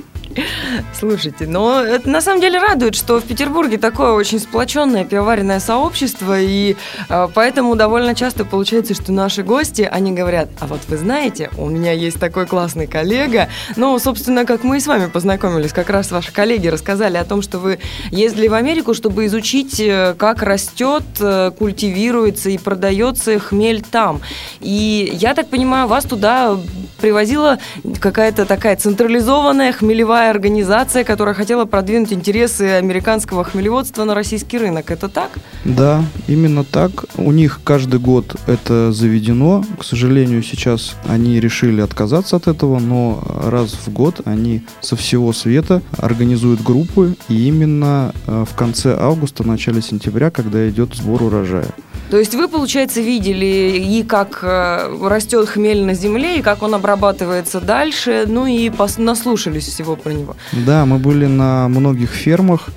Слушайте, 0.94 1.48
но 1.48 1.82
это 1.82 2.10
на 2.10 2.22
самом 2.22 2.42
деле 2.42 2.60
радует, 2.60 2.96
что 2.96 3.20
в 3.20 3.24
Петербурге 3.24 3.78
такое 3.78 4.12
очень 4.12 4.40
сплоченное 4.40 5.04
пивоваренное 5.04 5.60
сообщество, 5.60 6.40
и 6.40 6.76
э, 7.10 7.28
поэтому 7.34 7.76
довольно 7.76 8.14
часто 8.14 8.46
получается, 8.46 8.94
что 8.94 9.12
наши 9.12 9.44
гости, 9.44 9.88
они 9.90 10.12
говорят, 10.12 10.50
а 10.60 10.68
вот 10.68 10.82
вы 10.88 10.98
знаете, 10.98 11.50
у 11.58 11.68
меня 11.68 11.94
есть 11.94 12.20
такой 12.20 12.46
классный 12.46 12.86
коллега, 12.86 13.50
ну, 13.76 13.98
собственно, 13.98 14.46
как 14.46 14.64
мы 14.64 14.78
и 14.78 14.80
с 14.80 14.88
вами 14.88 15.08
познакомились, 15.08 15.74
как 15.74 15.90
раз 15.90 16.12
ваши 16.12 16.32
коллеги 16.32 16.68
рассказали 16.68 17.18
о 17.18 17.26
том, 17.26 17.42
что 17.42 17.58
вы 17.60 17.80
ездили 18.12 18.48
в 18.48 18.54
Америку, 18.54 18.94
чтобы 18.94 19.26
изучить, 19.26 19.80
э, 19.80 20.14
как 20.18 20.44
растет, 20.44 21.04
э, 21.20 21.52
культивируется 21.58 22.50
и 22.50 22.58
продается 22.58 23.40
хмель 23.40 23.82
там. 23.82 24.22
И 24.60 25.10
я 25.14 25.34
так 25.34 25.48
понимаю, 25.48 25.88
вас 25.88 26.06
туда 26.06 26.58
привозила 27.00 27.58
какая-то 28.00 28.46
такая 28.46 28.76
централизованная 28.76 29.72
хмелевая 29.72 30.19
организация, 30.28 31.04
которая 31.04 31.34
хотела 31.34 31.66
продвинуть 31.66 32.12
интересы 32.12 32.64
американского 32.78 33.44
хмелеводства 33.44 34.04
на 34.04 34.14
российский 34.14 34.58
рынок. 34.58 34.92
Это 34.92 35.08
так? 35.08 35.32
Да, 35.66 36.04
именно 36.28 36.64
так. 36.64 37.06
У 37.16 37.32
них 37.32 37.62
каждый 37.64 38.00
год 38.00 38.36
это 38.48 38.92
заведено. 38.92 39.64
К 39.80 39.84
сожалению, 39.84 40.44
сейчас 40.44 40.96
они 41.08 41.40
решили 41.40 41.82
отказаться 41.82 42.36
от 42.36 42.48
этого, 42.48 42.80
но 42.80 43.24
раз 43.46 43.74
в 43.74 43.90
год 43.94 44.22
они 44.26 44.64
со 44.82 44.96
всего 44.96 45.32
света 45.32 45.82
организуют 45.98 46.62
группы. 46.62 47.16
И 47.30 47.48
именно 47.48 48.14
э, 48.28 48.46
в 48.50 48.56
конце 48.56 48.98
августа, 49.00 49.48
начале 49.48 49.82
сентября, 49.82 50.32
когда 50.32 50.68
идет 50.70 50.96
сбор 50.96 51.24
урожая. 51.24 51.68
То 52.10 52.18
есть 52.18 52.34
вы, 52.34 52.48
получается, 52.48 53.02
видели 53.02 53.78
и 53.78 54.04
как 54.04 54.40
э, 54.42 54.98
растет 55.08 55.48
хмель 55.48 55.84
на 55.84 55.94
земле, 55.94 56.40
и 56.40 56.42
как 56.42 56.64
он 56.64 56.74
обрабатывается 56.74 57.62
дальше, 57.62 58.26
ну 58.28 58.48
и 58.48 58.72
наслушались 58.98 59.68
всего 59.68 59.96
про 59.96 60.12
него. 60.12 60.36
Да, 60.66 60.86
мы 60.86 60.98
были 60.98 61.28
на 61.28 61.68
многих 61.68 62.10
фермах. 62.10 62.70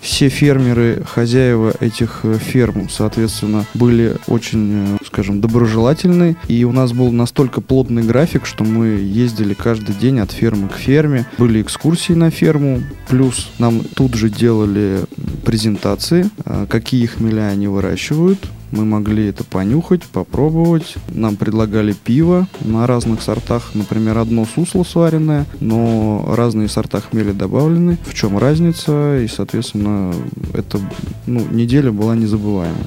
Все 0.00 0.30
фермеры, 0.30 1.04
хозяева 1.06 1.74
этих 1.78 2.20
э, 2.22 2.38
ферм, 2.38 2.88
соответственно, 2.88 3.66
были 3.74 4.16
очень, 4.26 4.96
э, 4.96 5.04
скажем, 5.06 5.42
доброжелательны. 5.42 6.36
И 6.48 6.64
у 6.64 6.72
нас 6.72 6.92
был 6.92 7.12
настолько 7.12 7.60
плотный 7.60 8.02
график, 8.02 8.46
что 8.46 8.64
мы 8.64 8.86
ездили 8.86 9.54
каждый 9.54 9.94
день 9.94 10.18
от 10.18 10.32
фермы 10.32 10.68
к 10.68 10.76
ферме. 10.76 11.26
Были 11.36 11.60
экскурсии 11.60 12.14
на 12.14 12.30
ферму, 12.30 12.82
плюс 13.08 13.50
нам 13.58 13.82
тут 13.84 14.14
же 14.14 14.30
делали 14.30 15.00
презентации, 15.44 16.30
какие 16.68 17.04
хмеля 17.04 17.48
они 17.48 17.68
выращивают, 17.68 18.38
мы 18.70 18.84
могли 18.84 19.26
это 19.26 19.44
понюхать, 19.44 20.04
попробовать. 20.04 20.94
Нам 21.08 21.36
предлагали 21.36 21.92
пиво 21.92 22.46
на 22.60 22.86
разных 22.86 23.22
сортах. 23.22 23.70
Например, 23.74 24.18
одно 24.18 24.46
сусло 24.46 24.84
сваренное, 24.84 25.46
но 25.60 26.24
разные 26.36 26.68
сорта 26.68 27.00
хмеля 27.00 27.32
добавлены. 27.32 27.98
В 28.06 28.14
чем 28.14 28.38
разница? 28.38 29.18
И, 29.20 29.28
соответственно, 29.28 30.14
эта 30.54 30.78
ну, 31.26 31.44
неделя 31.50 31.92
была 31.92 32.14
незабываемая. 32.14 32.86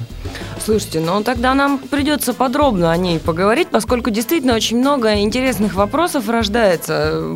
Слушайте, 0.63 1.01
ну 1.01 1.21
тогда 1.23 1.53
нам 1.53 1.77
придется 1.77 2.33
подробно 2.33 2.91
о 2.91 2.97
ней 2.97 3.19
поговорить, 3.19 3.67
поскольку 3.69 4.11
действительно 4.11 4.53
очень 4.53 4.77
много 4.77 5.15
интересных 5.15 5.73
вопросов 5.73 6.29
рождается. 6.29 7.35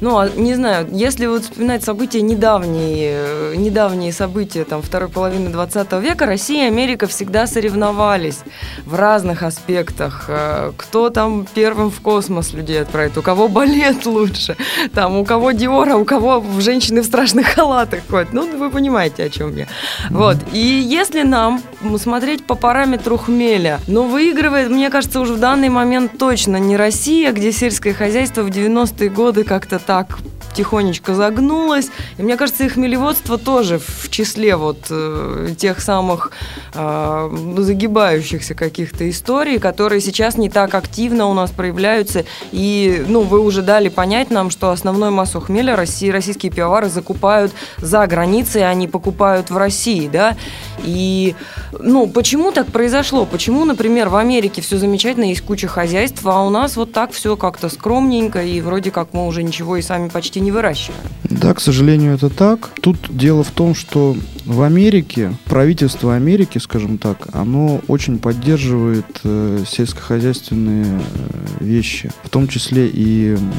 Ну, 0.00 0.18
а, 0.18 0.28
не 0.28 0.54
знаю, 0.54 0.88
если 0.90 1.26
вот 1.26 1.42
вспоминать 1.44 1.84
события 1.84 2.20
недавние, 2.20 3.12
э, 3.14 3.54
недавние 3.56 4.12
события 4.12 4.64
там 4.64 4.82
второй 4.82 5.08
половины 5.08 5.50
20 5.50 6.00
века, 6.00 6.26
Россия 6.26 6.64
и 6.64 6.66
Америка 6.66 7.06
всегда 7.06 7.46
соревновались 7.46 8.40
в 8.86 8.94
разных 8.96 9.44
аспектах. 9.44 10.24
Э, 10.28 10.72
Кто 10.76 11.10
там 11.10 11.46
первым 11.54 11.90
в 11.90 12.00
космос 12.00 12.52
людей 12.54 12.82
отправит, 12.82 13.16
у 13.16 13.22
кого 13.22 13.46
балет 13.48 14.04
лучше, 14.06 14.56
там 14.92 15.16
у 15.16 15.24
кого 15.24 15.52
Диора, 15.52 15.94
у 15.94 16.04
кого 16.04 16.44
женщины 16.58 17.02
в 17.02 17.06
страшных 17.06 17.46
халатах 17.46 18.00
ходят. 18.10 18.32
Ну, 18.32 18.58
вы 18.58 18.70
понимаете, 18.70 19.24
о 19.24 19.30
чем 19.30 19.56
я. 19.56 19.68
Вот. 20.10 20.38
И 20.52 20.58
если 20.58 21.22
нам 21.22 21.62
смотреть 21.98 22.23
по 22.46 22.54
параметру 22.54 23.16
хмеля, 23.16 23.80
но 23.86 24.04
выигрывает, 24.04 24.70
мне 24.70 24.90
кажется, 24.90 25.20
уже 25.20 25.34
в 25.34 25.40
данный 25.40 25.68
момент 25.68 26.18
точно 26.18 26.56
не 26.56 26.76
Россия, 26.76 27.32
где 27.32 27.52
сельское 27.52 27.92
хозяйство 27.92 28.42
в 28.42 28.48
90-е 28.48 29.10
годы 29.10 29.44
как-то 29.44 29.78
так 29.78 30.18
тихонечко 30.54 31.14
загнулось. 31.14 31.90
И 32.18 32.22
мне 32.22 32.36
кажется, 32.36 32.64
и 32.64 32.68
хмелеводство 32.68 33.38
тоже 33.38 33.78
в 33.78 34.08
числе 34.10 34.56
вот 34.56 34.86
э, 34.90 35.54
тех 35.58 35.80
самых 35.80 36.30
э, 36.74 37.54
загибающихся 37.58 38.54
каких-то 38.54 39.08
историй, 39.10 39.58
которые 39.58 40.00
сейчас 40.00 40.36
не 40.36 40.48
так 40.48 40.74
активно 40.74 41.26
у 41.26 41.34
нас 41.34 41.50
проявляются. 41.50 42.24
И, 42.52 43.04
ну, 43.08 43.22
вы 43.22 43.40
уже 43.40 43.62
дали 43.62 43.88
понять 43.88 44.30
нам, 44.30 44.50
что 44.50 44.70
основную 44.70 45.12
массу 45.12 45.40
хмеля 45.40 45.76
России, 45.76 46.08
российские 46.10 46.52
пивовары 46.52 46.88
закупают 46.88 47.52
за 47.78 48.06
границей, 48.06 48.68
а 48.68 48.74
не 48.74 48.88
покупают 48.88 49.50
в 49.50 49.56
России, 49.56 50.08
да. 50.08 50.36
И, 50.82 51.34
ну, 51.72 52.06
почему 52.06 52.52
так 52.52 52.66
произошло? 52.68 53.26
Почему, 53.26 53.64
например, 53.64 54.08
в 54.08 54.16
Америке 54.16 54.62
все 54.62 54.78
замечательно, 54.78 55.24
есть 55.24 55.42
куча 55.42 55.68
хозяйств, 55.68 56.20
а 56.24 56.44
у 56.44 56.50
нас 56.50 56.76
вот 56.76 56.92
так 56.92 57.12
все 57.12 57.36
как-то 57.36 57.68
скромненько, 57.68 58.42
и 58.42 58.60
вроде 58.60 58.90
как 58.90 59.12
мы 59.12 59.26
уже 59.26 59.42
ничего 59.42 59.76
и 59.76 59.82
сами 59.82 60.08
почти 60.08 60.40
не 60.44 60.52
выращиваем? 60.52 61.00
Да, 61.24 61.52
к 61.54 61.60
сожалению, 61.60 62.14
это 62.14 62.30
так. 62.30 62.70
Тут 62.80 62.98
дело 63.10 63.42
в 63.42 63.50
том, 63.50 63.74
что 63.74 64.16
в 64.46 64.62
Америке, 64.62 65.32
правительство 65.46 66.14
Америки, 66.14 66.58
скажем 66.58 66.98
так, 66.98 67.28
оно 67.32 67.80
очень 67.88 68.18
поддерживает 68.18 69.06
э, 69.24 69.64
сельскохозяйственные 69.66 71.00
э, 71.00 71.64
вещи, 71.64 72.10
в 72.22 72.28
том 72.28 72.46
числе 72.46 72.86
и 72.88 73.34
м, 73.36 73.52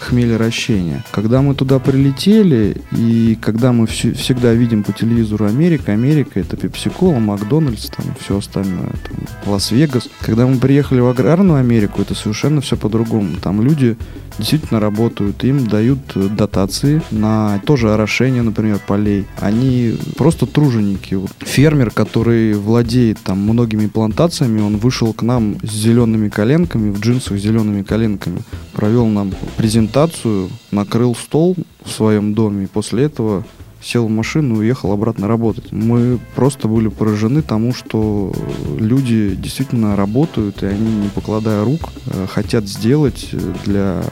хмелеращение. 0.00 1.02
Когда 1.12 1.40
мы 1.42 1.54
туда 1.54 1.78
прилетели, 1.78 2.76
и 2.92 3.38
когда 3.40 3.72
мы 3.72 3.86
всю- 3.86 4.14
всегда 4.14 4.52
видим 4.52 4.82
по 4.82 4.92
телевизору 4.92 5.46
Америка, 5.46 5.92
Америка 5.92 6.40
это 6.40 6.56
Пепси-Кола, 6.56 7.18
Макдональдс, 7.18 7.90
там 7.90 8.06
все 8.20 8.38
остальное, 8.38 8.90
там, 8.90 9.52
Лас-Вегас. 9.52 10.08
Когда 10.20 10.46
мы 10.46 10.56
приехали 10.58 11.00
в 11.00 11.06
аграрную 11.08 11.58
Америку, 11.60 12.02
это 12.02 12.14
совершенно 12.14 12.60
все 12.60 12.76
по-другому. 12.76 13.36
Там 13.42 13.62
люди 13.62 13.96
действительно 14.38 14.80
работают, 14.80 15.44
им 15.44 15.66
дают 15.66 15.98
э, 16.14 16.28
дотации 16.28 17.02
на 17.10 17.60
тоже 17.66 17.92
орошение, 17.92 18.42
например, 18.42 18.80
полей. 18.86 19.26
Они 19.38 19.96
просто 20.16 20.46
труженики. 20.46 21.18
Фермер, 21.40 21.90
который 21.90 22.54
владеет 22.54 23.18
там 23.20 23.38
многими 23.38 23.86
плантациями, 23.86 24.60
он 24.60 24.76
вышел 24.78 25.12
к 25.12 25.22
нам 25.22 25.56
с 25.62 25.70
зелеными 25.70 26.28
коленками, 26.28 26.90
в 26.90 27.00
джинсах 27.00 27.38
с 27.38 27.42
зелеными 27.42 27.82
коленками, 27.82 28.42
провел 28.72 29.06
нам 29.06 29.32
презентацию, 29.56 30.50
накрыл 30.70 31.14
стол 31.14 31.56
в 31.84 31.90
своем 31.90 32.34
доме, 32.34 32.64
и 32.64 32.68
после 32.68 33.04
этого 33.04 33.44
сел 33.84 34.06
в 34.06 34.10
машину 34.10 34.56
и 34.56 34.58
уехал 34.58 34.92
обратно 34.92 35.28
работать. 35.28 35.70
Мы 35.70 36.18
просто 36.34 36.68
были 36.68 36.88
поражены 36.88 37.42
тому, 37.42 37.74
что 37.74 38.32
люди 38.78 39.34
действительно 39.34 39.94
работают, 39.96 40.62
и 40.62 40.66
они, 40.66 41.02
не 41.02 41.08
покладая 41.08 41.64
рук, 41.64 41.92
э, 42.06 42.26
хотят 42.28 42.66
сделать 42.66 43.28
э, 43.32 43.54
для 43.64 44.02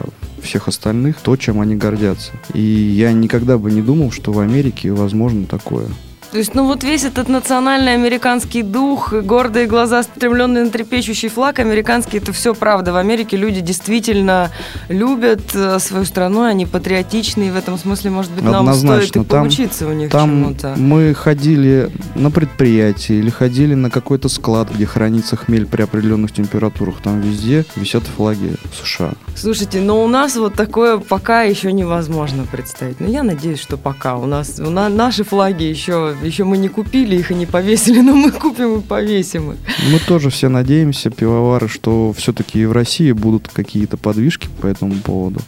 всех 0.41 0.67
остальных 0.67 1.17
то, 1.17 1.35
чем 1.37 1.59
они 1.59 1.75
гордятся. 1.75 2.31
И 2.53 2.61
я 2.61 3.11
никогда 3.13 3.57
бы 3.57 3.71
не 3.71 3.81
думал, 3.81 4.11
что 4.11 4.31
в 4.31 4.39
Америке 4.39 4.91
возможно 4.91 5.45
такое. 5.45 5.87
То 6.33 6.39
есть, 6.39 6.55
ну 6.55 6.65
вот 6.65 6.83
весь 6.83 7.03
этот 7.03 7.29
национальный 7.29 7.93
американский 7.93 8.63
дух, 8.63 9.13
гордые 9.13 9.67
глаза, 9.67 10.01
стремленный 10.01 10.63
на 10.63 10.71
трепещущий 10.71 11.29
флаг 11.29 11.59
американский, 11.59 12.17
это 12.17 12.33
все 12.33 12.55
правда. 12.55 12.91
В 12.91 12.95
Америке 12.95 13.37
люди 13.37 13.61
действительно 13.61 14.49
любят 14.89 15.41
э, 15.53 15.77
свою 15.77 16.05
страну, 16.05 16.41
они 16.41 16.65
патриотичны, 16.65 17.49
и 17.49 17.51
в 17.51 17.55
этом 17.55 17.77
смысле, 17.77 18.09
может 18.09 18.31
быть, 18.31 18.43
нам 18.43 18.67
Однозначно. 18.67 19.05
стоит 19.05 19.25
и 19.25 19.29
Там- 19.29 19.43
поучиться 19.43 19.87
у 19.87 19.93
них 19.93 20.09
Там 20.09 20.29
чему-то. 20.31 20.73
мы 20.75 21.13
ходили 21.13 21.91
на 22.15 22.31
предприятие 22.31 23.19
или 23.19 23.29
ходили 23.29 23.75
на 23.75 23.91
какой-то 23.91 24.27
склад, 24.27 24.71
где 24.73 24.87
хранится 24.87 25.35
хмель 25.35 25.67
при 25.67 25.83
определенных 25.83 26.31
температурах. 26.31 26.95
Там 27.03 27.21
везде 27.21 27.63
висят 27.75 28.05
флаги 28.05 28.55
США. 28.83 29.11
Слушайте, 29.35 29.81
но 29.81 30.03
у 30.03 30.07
нас 30.07 30.35
вот 30.35 30.55
такое 30.55 30.97
пока 30.97 31.43
еще 31.43 31.71
невозможно 31.71 32.45
представить. 32.51 32.99
Но 32.99 33.07
я 33.07 33.21
надеюсь, 33.21 33.59
что 33.59 33.77
пока. 33.77 34.15
У 34.17 34.25
нас 34.25 34.59
у 34.59 34.71
на- 34.71 34.89
наши 34.89 35.23
флаги 35.23 35.65
еще, 35.65 36.15
еще 36.27 36.43
мы 36.43 36.57
не 36.57 36.69
купили 36.69 37.15
их 37.15 37.31
и 37.31 37.35
не 37.35 37.45
повесили, 37.45 38.01
но 38.01 38.13
мы 38.13 38.31
купим 38.31 38.79
и 38.79 38.81
повесим 38.81 39.51
их. 39.51 39.57
Мы 39.91 39.99
тоже 39.99 40.29
все 40.29 40.49
надеемся, 40.49 41.09
пивовары, 41.09 41.67
что 41.67 42.13
все-таки 42.13 42.65
в 42.65 42.71
России 42.71 43.11
будут 43.11 43.47
какие-то 43.47 43.97
подвижки 43.97 44.49
по 44.61 44.67
этому 44.67 44.95
поводу. 44.95 45.41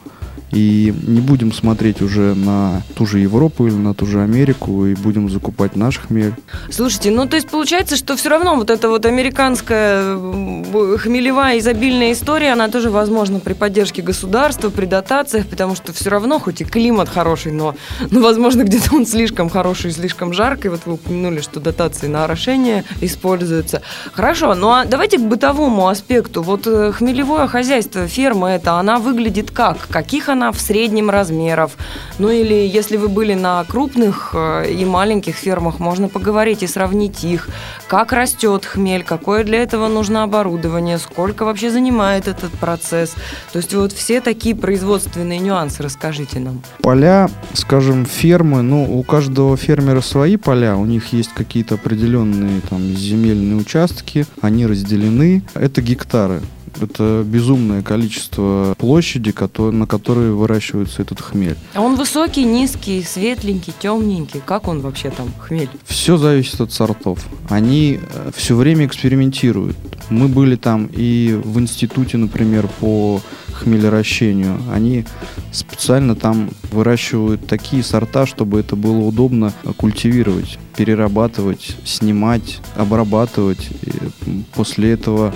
И 0.52 0.94
не 1.08 1.22
будем 1.22 1.52
смотреть 1.52 2.02
уже 2.02 2.36
на 2.36 2.82
ту 2.96 3.06
же 3.06 3.20
Европу 3.20 3.68
или 3.68 3.74
на 3.74 3.94
ту 3.94 4.06
же 4.06 4.22
Америку 4.22 4.86
и 4.86 4.96
будем 4.96 5.30
закупать 5.30 5.75
наш 5.75 5.98
хмель. 6.00 6.34
Слушайте, 6.70 7.12
ну 7.12 7.28
то 7.28 7.36
есть 7.36 7.50
получается, 7.50 7.96
что 7.96 8.16
все 8.16 8.30
равно 8.30 8.56
вот 8.56 8.70
эта 8.70 8.90
вот 8.90 9.06
американская 9.06 10.02
м, 10.02 10.64
хмелевая 10.98 11.60
изобильная 11.60 12.14
история, 12.14 12.54
она 12.54 12.70
тоже 12.70 12.90
возможна 12.90 13.40
при 13.40 13.54
поддержке 13.54 14.02
государства, 14.02 14.70
при 14.70 14.86
дотациях, 14.86 15.48
потому 15.48 15.75
что 15.75 15.94
все 15.94 16.10
равно, 16.10 16.40
хоть 16.40 16.62
и 16.62 16.64
климат 16.66 17.10
хороший, 17.10 17.52
но, 17.52 17.75
но 18.12 18.22
возможно, 18.22 18.64
где-то 18.64 18.96
он 18.96 19.06
слишком 19.06 19.50
хороший, 19.50 19.92
слишком 19.92 20.32
жаркий. 20.32 20.70
Вот 20.70 20.82
вы 20.86 20.94
упомянули, 20.94 21.42
что 21.42 21.60
дотации 21.60 22.08
на 22.08 22.25
орошение 22.25 22.84
используются. 23.02 23.82
Хорошо, 24.14 24.54
ну 24.54 24.70
а 24.70 24.86
давайте 24.86 25.18
к 25.18 25.22
бытовому 25.22 25.88
аспекту. 25.88 26.44
Вот 26.44 26.68
э, 26.68 26.92
хмелевое 26.92 27.48
хозяйство, 27.48 28.08
ферма 28.08 28.52
это, 28.52 28.74
она 28.74 29.00
выглядит 29.00 29.52
как? 29.52 29.88
Каких 29.88 30.30
она 30.30 30.35
в 30.51 30.60
среднем 30.60 31.10
размеров? 31.10 31.77
Ну 32.20 32.30
или 32.30 32.54
если 32.54 32.98
вы 32.98 33.08
были 33.08 33.34
на 33.34 33.63
крупных 33.63 34.32
э, 34.34 34.72
и 34.72 34.86
маленьких 34.86 35.36
фермах, 35.36 35.80
можно 35.80 36.08
поговорить 36.08 36.63
и 36.63 36.68
сравнить 36.68 37.24
их. 37.24 37.50
Как 37.88 38.13
растет 38.13 38.65
хмель, 38.65 39.04
какое 39.04 39.44
для 39.44 39.62
этого 39.63 39.88
нужно 39.88 40.24
оборудование, 40.24 40.98
сколько 40.98 41.46
вообще 41.46 41.70
занимает 41.70 42.27
этот 42.27 42.51
процесс. 42.51 43.15
То 43.51 43.60
есть 43.60 43.74
вот 43.74 43.92
все 43.92 44.22
такие 44.22 44.56
производственные 44.56 45.39
нюансы 45.39 45.84
расскажите 45.84 46.39
нам. 46.39 46.62
Поля, 46.82 47.30
скажем, 47.54 48.06
фермы, 48.06 48.62
ну, 48.62 49.00
у 49.00 49.04
каждого 49.04 49.58
фермера 49.58 50.01
свои 50.01 50.38
поля, 50.38 50.75
у 50.75 50.86
них 50.86 51.13
есть 51.13 51.34
какие-то 51.34 51.75
определенные 51.75 52.62
там 52.62 52.82
земельные 52.82 53.58
участки, 53.58 54.25
они 54.42 54.65
разделены, 54.65 55.44
это 55.54 55.82
гектары. 55.82 56.42
Это 56.82 57.24
безумное 57.25 57.82
количество 57.82 58.75
площади, 58.77 59.34
на 59.58 59.88
которой 59.88 60.32
выращивается 60.32 61.01
этот 61.01 61.22
хмель. 61.22 61.58
А 61.74 61.82
он 61.82 61.96
высокий, 61.96 62.44
низкий, 62.44 63.03
светленький, 63.03 63.74
темненький. 63.79 64.41
Как 64.46 64.67
он 64.67 64.82
вообще 64.82 65.10
там, 65.10 65.32
хмель? 65.39 65.70
Все 65.86 66.17
зависит 66.17 66.60
от 66.62 66.72
сортов. 66.72 67.25
Они 67.50 68.00
все 68.36 68.55
время 68.55 68.86
экспериментируют. 68.86 69.77
Мы 70.10 70.27
были 70.27 70.55
там 70.55 70.89
и 70.91 71.39
в 71.44 71.60
институте, 71.60 72.17
например, 72.17 72.67
по 72.79 73.22
хмелеращению, 73.55 74.59
они 74.71 75.05
специально 75.51 76.15
там 76.15 76.50
выращивают 76.71 77.47
такие 77.47 77.83
сорта, 77.83 78.25
чтобы 78.25 78.59
это 78.59 78.75
было 78.75 79.00
удобно 79.00 79.53
культивировать, 79.77 80.59
перерабатывать, 80.75 81.75
снимать, 81.85 82.59
обрабатывать. 82.75 83.69
И 83.81 84.43
после 84.53 84.91
этого 84.91 85.33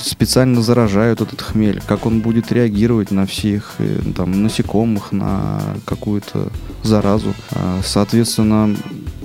специально 0.00 0.62
заражают 0.62 1.20
этот 1.20 1.42
хмель, 1.42 1.82
как 1.86 2.06
он 2.06 2.20
будет 2.20 2.52
реагировать 2.52 3.10
на 3.10 3.26
всех 3.26 3.74
э, 3.78 4.00
там, 4.16 4.42
насекомых, 4.42 5.12
на 5.12 5.60
какую-то 5.84 6.50
заразу. 6.82 7.34
А, 7.50 7.80
Соответственно, 7.84 8.76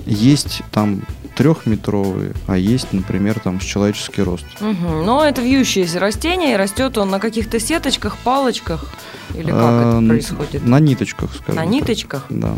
есть 0.06 0.62
там 0.70 1.02
трехметровые, 1.36 2.32
а 2.46 2.56
есть, 2.56 2.92
например, 2.92 3.38
там 3.40 3.60
с 3.60 3.64
человеческий 3.64 4.22
рост. 4.22 4.44
Мгм. 4.60 5.04
Но 5.04 5.24
это 5.24 5.40
вьющееся 5.42 5.98
растение, 6.00 6.54
и 6.54 6.56
растет 6.56 6.98
он 6.98 7.10
на 7.10 7.18
каких-то 7.20 7.58
сеточках, 7.60 8.16
палочках. 8.18 8.86
Или 9.34 9.46
как 9.50 9.54
А, 9.60 9.98
это 9.98 10.06
происходит? 10.08 10.66
На 10.66 10.78
ниточках, 10.78 11.30
скажем 11.34 11.54
На 11.54 11.62
так. 11.62 11.70
ниточках? 11.70 12.26
Да. 12.28 12.54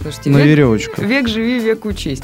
Слушайте, 0.00 0.30
На 0.30 0.38
век- 0.38 0.46
веревочках. 0.46 0.98
Век 0.98 1.28
живи, 1.28 1.58
век 1.58 1.84
учись. 1.84 2.20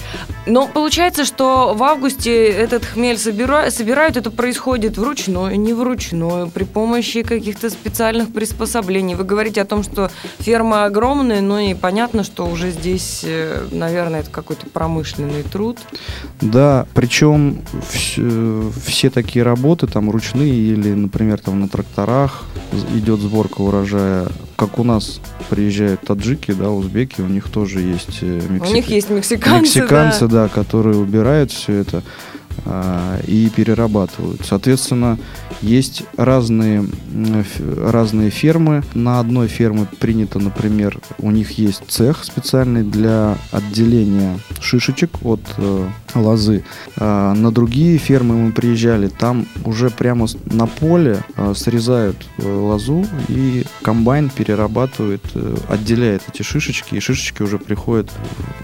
Но 0.46 0.66
получается, 0.68 1.24
что 1.26 1.74
в 1.74 1.82
августе 1.82 2.46
этот 2.48 2.84
хмель 2.84 3.16
собира- 3.16 3.70
собирают, 3.70 4.16
это 4.16 4.30
происходит 4.30 4.96
вручную, 4.96 5.58
не 5.60 5.74
вручную, 5.74 6.48
при 6.50 6.64
помощи 6.64 7.22
каких-то 7.22 7.68
специальных 7.68 8.32
приспособлений. 8.32 9.14
Вы 9.14 9.24
говорите 9.24 9.60
о 9.60 9.64
том, 9.66 9.82
что 9.82 10.10
фермы 10.38 10.84
огромные, 10.84 11.42
но 11.42 11.58
и 11.60 11.74
понятно, 11.74 12.24
что 12.24 12.46
уже 12.46 12.70
здесь, 12.70 13.20
э, 13.24 13.66
наверное, 13.70 14.20
это 14.20 14.30
какой-то 14.30 14.66
промышленный 14.66 15.42
труд. 15.42 15.78
Да, 16.40 16.86
причем 16.94 17.58
вс- 17.92 18.72
все 18.84 19.10
такие 19.10 19.42
работы, 19.44 19.86
там 19.86 20.10
ручные 20.10 20.52
или, 20.52 20.92
например, 20.92 21.38
там 21.38 21.60
на 21.60 21.68
тракторах 21.68 22.44
идет 22.94 23.20
сборка 23.20 23.60
урожая. 23.60 24.28
Как 24.56 24.78
у 24.78 24.84
нас 24.84 25.20
приезжают 25.48 26.02
таджики, 26.02 26.52
да, 26.52 26.70
узбеки, 26.70 27.20
у 27.20 27.26
них 27.26 27.48
тоже 27.48 27.80
есть 27.80 28.18
э, 28.22 28.40
У 28.60 28.64
них 28.72 28.88
есть 28.88 29.10
мексиканцы, 29.10 29.62
мексиканцы, 29.80 30.28
да. 30.28 30.44
да, 30.44 30.48
которые 30.48 30.96
убирают 30.98 31.50
все 31.50 31.74
это 31.74 32.02
и 33.26 33.50
перерабатывают. 33.54 34.42
Соответственно, 34.44 35.18
есть 35.62 36.04
разные, 36.16 36.84
разные 37.76 38.30
фермы. 38.30 38.82
На 38.94 39.20
одной 39.20 39.48
ферме 39.48 39.86
принято, 39.98 40.38
например, 40.38 40.98
у 41.18 41.30
них 41.30 41.52
есть 41.52 41.82
цех 41.88 42.24
специальный 42.24 42.82
для 42.82 43.36
отделения 43.50 44.38
шишечек 44.60 45.10
от 45.24 45.40
э, 45.56 45.88
лозы. 46.14 46.64
А, 46.96 47.34
на 47.34 47.50
другие 47.50 47.98
фермы 47.98 48.36
мы 48.36 48.52
приезжали, 48.52 49.08
там 49.08 49.46
уже 49.64 49.90
прямо 49.90 50.26
на 50.46 50.66
поле 50.66 51.22
э, 51.36 51.54
срезают 51.54 52.26
э, 52.38 52.50
лозу 52.50 53.06
и 53.28 53.64
комбайн 53.82 54.30
перерабатывает, 54.30 55.22
э, 55.34 55.56
отделяет 55.68 56.22
эти 56.32 56.42
шишечки, 56.42 56.94
и 56.94 57.00
шишечки 57.00 57.42
уже 57.42 57.58
приходят 57.58 58.10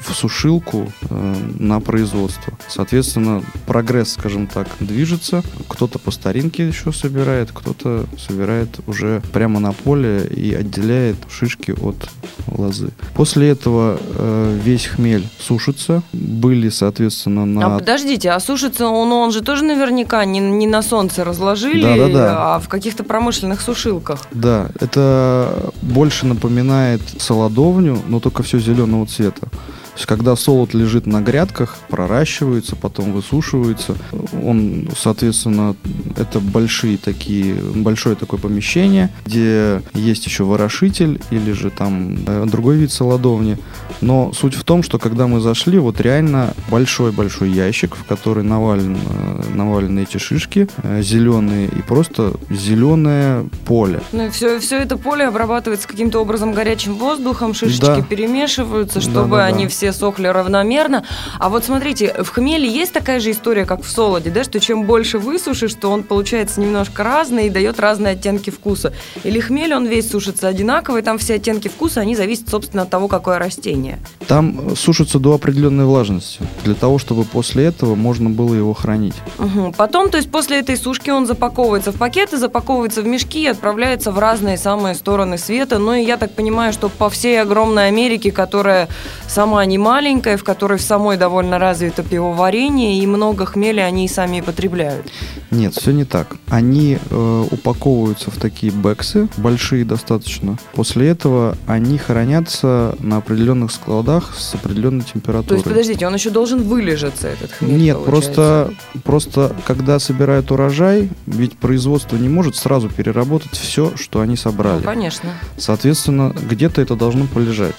в 0.00 0.12
сушилку 0.14 0.90
э, 1.10 1.34
на 1.58 1.80
производство. 1.80 2.54
Соответственно, 2.68 3.42
прогресс, 3.76 4.12
скажем 4.12 4.46
так, 4.46 4.68
движется. 4.80 5.42
Кто-то 5.68 5.98
по 5.98 6.10
старинке 6.10 6.66
еще 6.66 6.94
собирает, 6.94 7.50
кто-то 7.52 8.06
собирает 8.16 8.70
уже 8.86 9.20
прямо 9.34 9.60
на 9.60 9.72
поле 9.74 10.26
и 10.34 10.54
отделяет 10.54 11.16
шишки 11.28 11.72
от 11.72 12.08
лозы. 12.46 12.88
После 13.14 13.50
этого 13.50 13.98
э, 14.00 14.58
весь 14.64 14.86
хмель 14.86 15.28
сушится. 15.38 16.02
Были, 16.14 16.70
соответственно, 16.70 17.44
на... 17.44 17.66
А 17.76 17.78
подождите, 17.78 18.30
а 18.30 18.40
сушится 18.40 18.88
он, 18.88 19.12
он 19.12 19.30
же 19.30 19.42
тоже 19.42 19.62
наверняка 19.62 20.24
не, 20.24 20.38
не 20.38 20.66
на 20.66 20.80
солнце 20.80 21.22
разложили, 21.22 21.82
Да-да-да. 21.82 22.54
а 22.54 22.60
в 22.60 22.70
каких-то 22.70 23.04
промышленных 23.04 23.60
сушилках. 23.60 24.20
Да, 24.30 24.70
это 24.80 25.70
больше 25.82 26.24
напоминает 26.24 27.02
солодовню, 27.18 27.98
но 28.08 28.20
только 28.20 28.42
все 28.42 28.58
зеленого 28.58 29.04
цвета. 29.06 29.48
Есть, 29.96 30.06
когда 30.06 30.36
солод 30.36 30.74
лежит 30.74 31.06
на 31.06 31.20
грядках, 31.20 31.76
проращивается, 31.88 32.76
потом 32.76 33.12
высушивается, 33.12 33.96
он, 34.42 34.88
соответственно, 34.96 35.74
это 36.16 36.38
большие 36.40 36.98
такие, 36.98 37.54
большое 37.54 38.14
такое 38.16 38.38
помещение, 38.38 39.10
где 39.24 39.82
есть 39.94 40.26
еще 40.26 40.44
ворошитель 40.44 41.20
или 41.30 41.52
же 41.52 41.70
там 41.70 42.18
э, 42.26 42.44
другой 42.46 42.76
вид 42.76 42.92
солодовни. 42.92 43.58
Но 44.00 44.32
суть 44.34 44.54
в 44.54 44.64
том, 44.64 44.82
что 44.82 44.98
когда 44.98 45.26
мы 45.26 45.40
зашли, 45.40 45.78
вот 45.78 46.00
реально 46.00 46.52
большой-большой 46.70 47.50
ящик, 47.50 47.96
в 47.96 48.04
который 48.04 48.44
навален, 48.44 48.96
э, 48.96 49.42
навалены 49.54 50.00
эти 50.00 50.18
шишки 50.18 50.68
э, 50.82 51.00
зеленые 51.02 51.68
и 51.68 51.82
просто 51.82 52.34
зеленое 52.50 53.48
поле. 53.64 54.00
Ну 54.12 54.26
и 54.26 54.30
все, 54.30 54.58
все 54.60 54.78
это 54.78 54.96
поле 54.96 55.24
обрабатывается 55.26 55.88
каким-то 55.88 56.20
образом 56.20 56.52
горячим 56.52 56.94
воздухом, 56.96 57.54
шишечки 57.54 57.86
Да. 57.86 58.02
перемешиваются, 58.02 59.00
чтобы 59.00 59.36
Да-да-да. 59.36 59.44
они 59.46 59.66
все 59.68 59.85
сохли 59.92 60.26
равномерно. 60.26 61.04
А 61.38 61.48
вот 61.48 61.64
смотрите, 61.64 62.14
в 62.22 62.28
хмеле 62.28 62.68
есть 62.68 62.92
такая 62.92 63.20
же 63.20 63.30
история, 63.30 63.64
как 63.64 63.82
в 63.82 63.88
солоде, 63.88 64.30
да, 64.30 64.44
что 64.44 64.60
чем 64.60 64.84
больше 64.84 65.18
высушишь, 65.18 65.74
то 65.74 65.90
он 65.90 66.02
получается 66.02 66.60
немножко 66.60 67.02
разный 67.02 67.46
и 67.46 67.50
дает 67.50 67.80
разные 67.80 68.12
оттенки 68.12 68.50
вкуса. 68.50 68.92
Или 69.24 69.40
хмель, 69.40 69.74
он 69.74 69.86
весь 69.86 70.10
сушится 70.10 70.48
одинаковый, 70.48 71.02
там 71.02 71.18
все 71.18 71.34
оттенки 71.34 71.68
вкуса, 71.68 72.00
они 72.00 72.16
зависят, 72.16 72.48
собственно, 72.48 72.82
от 72.82 72.90
того, 72.90 73.08
какое 73.08 73.38
растение. 73.38 73.98
Там 74.26 74.72
э, 74.72 74.74
сушится 74.76 75.18
до 75.18 75.34
определенной 75.34 75.84
влажности, 75.84 76.40
для 76.64 76.74
того, 76.74 76.98
чтобы 76.98 77.24
после 77.24 77.64
этого 77.64 77.94
можно 77.94 78.30
было 78.30 78.54
его 78.54 78.74
хранить. 78.74 79.14
Мгм. 79.38 79.72
Потом, 79.72 80.10
то 80.10 80.16
есть 80.16 80.30
после 80.30 80.58
этой 80.58 80.76
сушки 80.76 81.10
он 81.10 81.26
запаковывается 81.26 81.92
в 81.92 81.96
пакеты, 81.96 82.36
запаковывается 82.36 83.02
в 83.02 83.06
мешки 83.06 83.42
и 83.42 83.46
отправляется 83.46 84.12
в 84.12 84.18
разные 84.18 84.56
самые 84.56 84.94
стороны 84.94 85.38
света. 85.38 85.78
Ну 85.78 85.94
и 85.94 86.04
я 86.04 86.16
так 86.16 86.32
понимаю, 86.32 86.72
что 86.72 86.88
по 86.88 87.08
всей 87.10 87.40
огромной 87.40 87.88
Америке, 87.88 88.30
которая 88.32 88.88
сама 89.28 89.64
не 89.64 89.75
маленькая, 89.78 90.36
в 90.36 90.44
которой 90.44 90.78
в 90.78 90.82
самой 90.82 91.16
довольно 91.16 91.58
развито 91.58 92.02
пивоварение, 92.02 92.98
и 92.98 93.06
много 93.06 93.46
хмеля 93.46 93.82
они 93.82 94.04
и 94.04 94.08
сами 94.08 94.40
потребляют. 94.40 95.06
Нет, 95.50 95.74
все 95.74 95.92
не 95.92 96.04
так. 96.04 96.36
Они 96.48 96.98
э, 97.10 97.44
упаковываются 97.50 98.30
в 98.30 98.36
такие 98.36 98.72
бэксы, 98.72 99.28
большие 99.36 99.84
достаточно. 99.84 100.58
После 100.74 101.08
этого 101.08 101.56
они 101.66 101.98
хранятся 101.98 102.96
на 102.98 103.18
определенных 103.18 103.70
складах 103.72 104.34
с 104.36 104.54
определенной 104.54 105.02
То 105.04 105.12
температурой. 105.14 105.56
есть, 105.58 105.68
подождите, 105.68 106.06
он 106.06 106.14
еще 106.14 106.30
должен 106.30 106.62
вылежаться, 106.62 107.28
этот 107.28 107.52
хмель, 107.52 107.76
Нет, 107.78 107.96
получается? 108.04 108.70
просто, 109.02 109.02
просто 109.04 109.56
когда 109.66 109.98
собирают 109.98 110.50
урожай, 110.50 111.08
ведь 111.26 111.56
производство 111.58 112.16
не 112.16 112.28
может 112.28 112.56
сразу 112.56 112.88
переработать 112.88 113.52
все, 113.52 113.92
что 113.96 114.20
они 114.20 114.32
Ну, 114.32 114.36
собрали. 114.36 114.82
конечно. 114.82 115.30
Соответственно, 115.56 116.34
где-то 116.50 116.80
это 116.82 116.96
должно 116.96 117.26
полежать. 117.26 117.74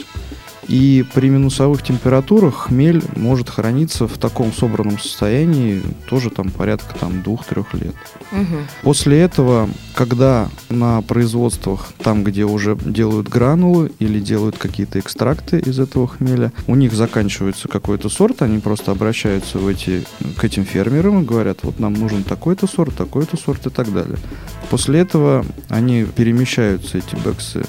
И 0.67 1.05
при 1.13 1.29
минусовых 1.29 1.81
температурах 1.81 2.67
хмель 2.67 3.01
может 3.15 3.49
храниться 3.49 4.07
в 4.07 4.17
таком 4.17 4.51
собранном 4.51 4.99
состоянии 4.99 5.81
тоже 6.09 6.29
там 6.29 6.49
порядка 6.49 6.93
там 6.99 7.23
двух-трех 7.23 7.73
лет. 7.73 7.95
Мгм. 8.31 8.67
После 8.81 9.21
этого, 9.21 9.69
когда 9.95 10.49
на 10.69 11.01
производствах, 11.01 11.93
там, 11.99 12.23
где 12.23 12.43
уже 12.43 12.77
делают 12.83 13.29
гранулы 13.29 13.91
или 13.99 14.19
делают 14.19 14.57
какие-то 14.57 14.99
экстракты 14.99 15.59
из 15.59 15.79
этого 15.79 16.07
хмеля, 16.07 16.51
у 16.67 16.75
них 16.75 16.93
заканчивается 16.93 17.67
какой-то 17.69 18.09
сорт, 18.09 18.41
они 18.41 18.59
просто 18.59 18.91
обращаются 18.91 19.59
в 19.59 19.67
эти, 19.67 20.03
к 20.37 20.43
этим 20.43 20.65
фермерам 20.65 21.21
и 21.21 21.25
говорят, 21.25 21.59
вот 21.63 21.79
нам 21.79 21.93
нужен 21.93 22.23
такой-то 22.23 22.67
сорт, 22.67 22.95
такой-то 22.95 23.37
сорт 23.37 23.67
и 23.67 23.69
так 23.69 23.93
далее. 23.93 24.17
После 24.69 24.99
этого 24.99 25.45
они 25.69 26.03
перемещаются, 26.03 26.97
эти 26.97 27.15
бэксы, 27.15 27.63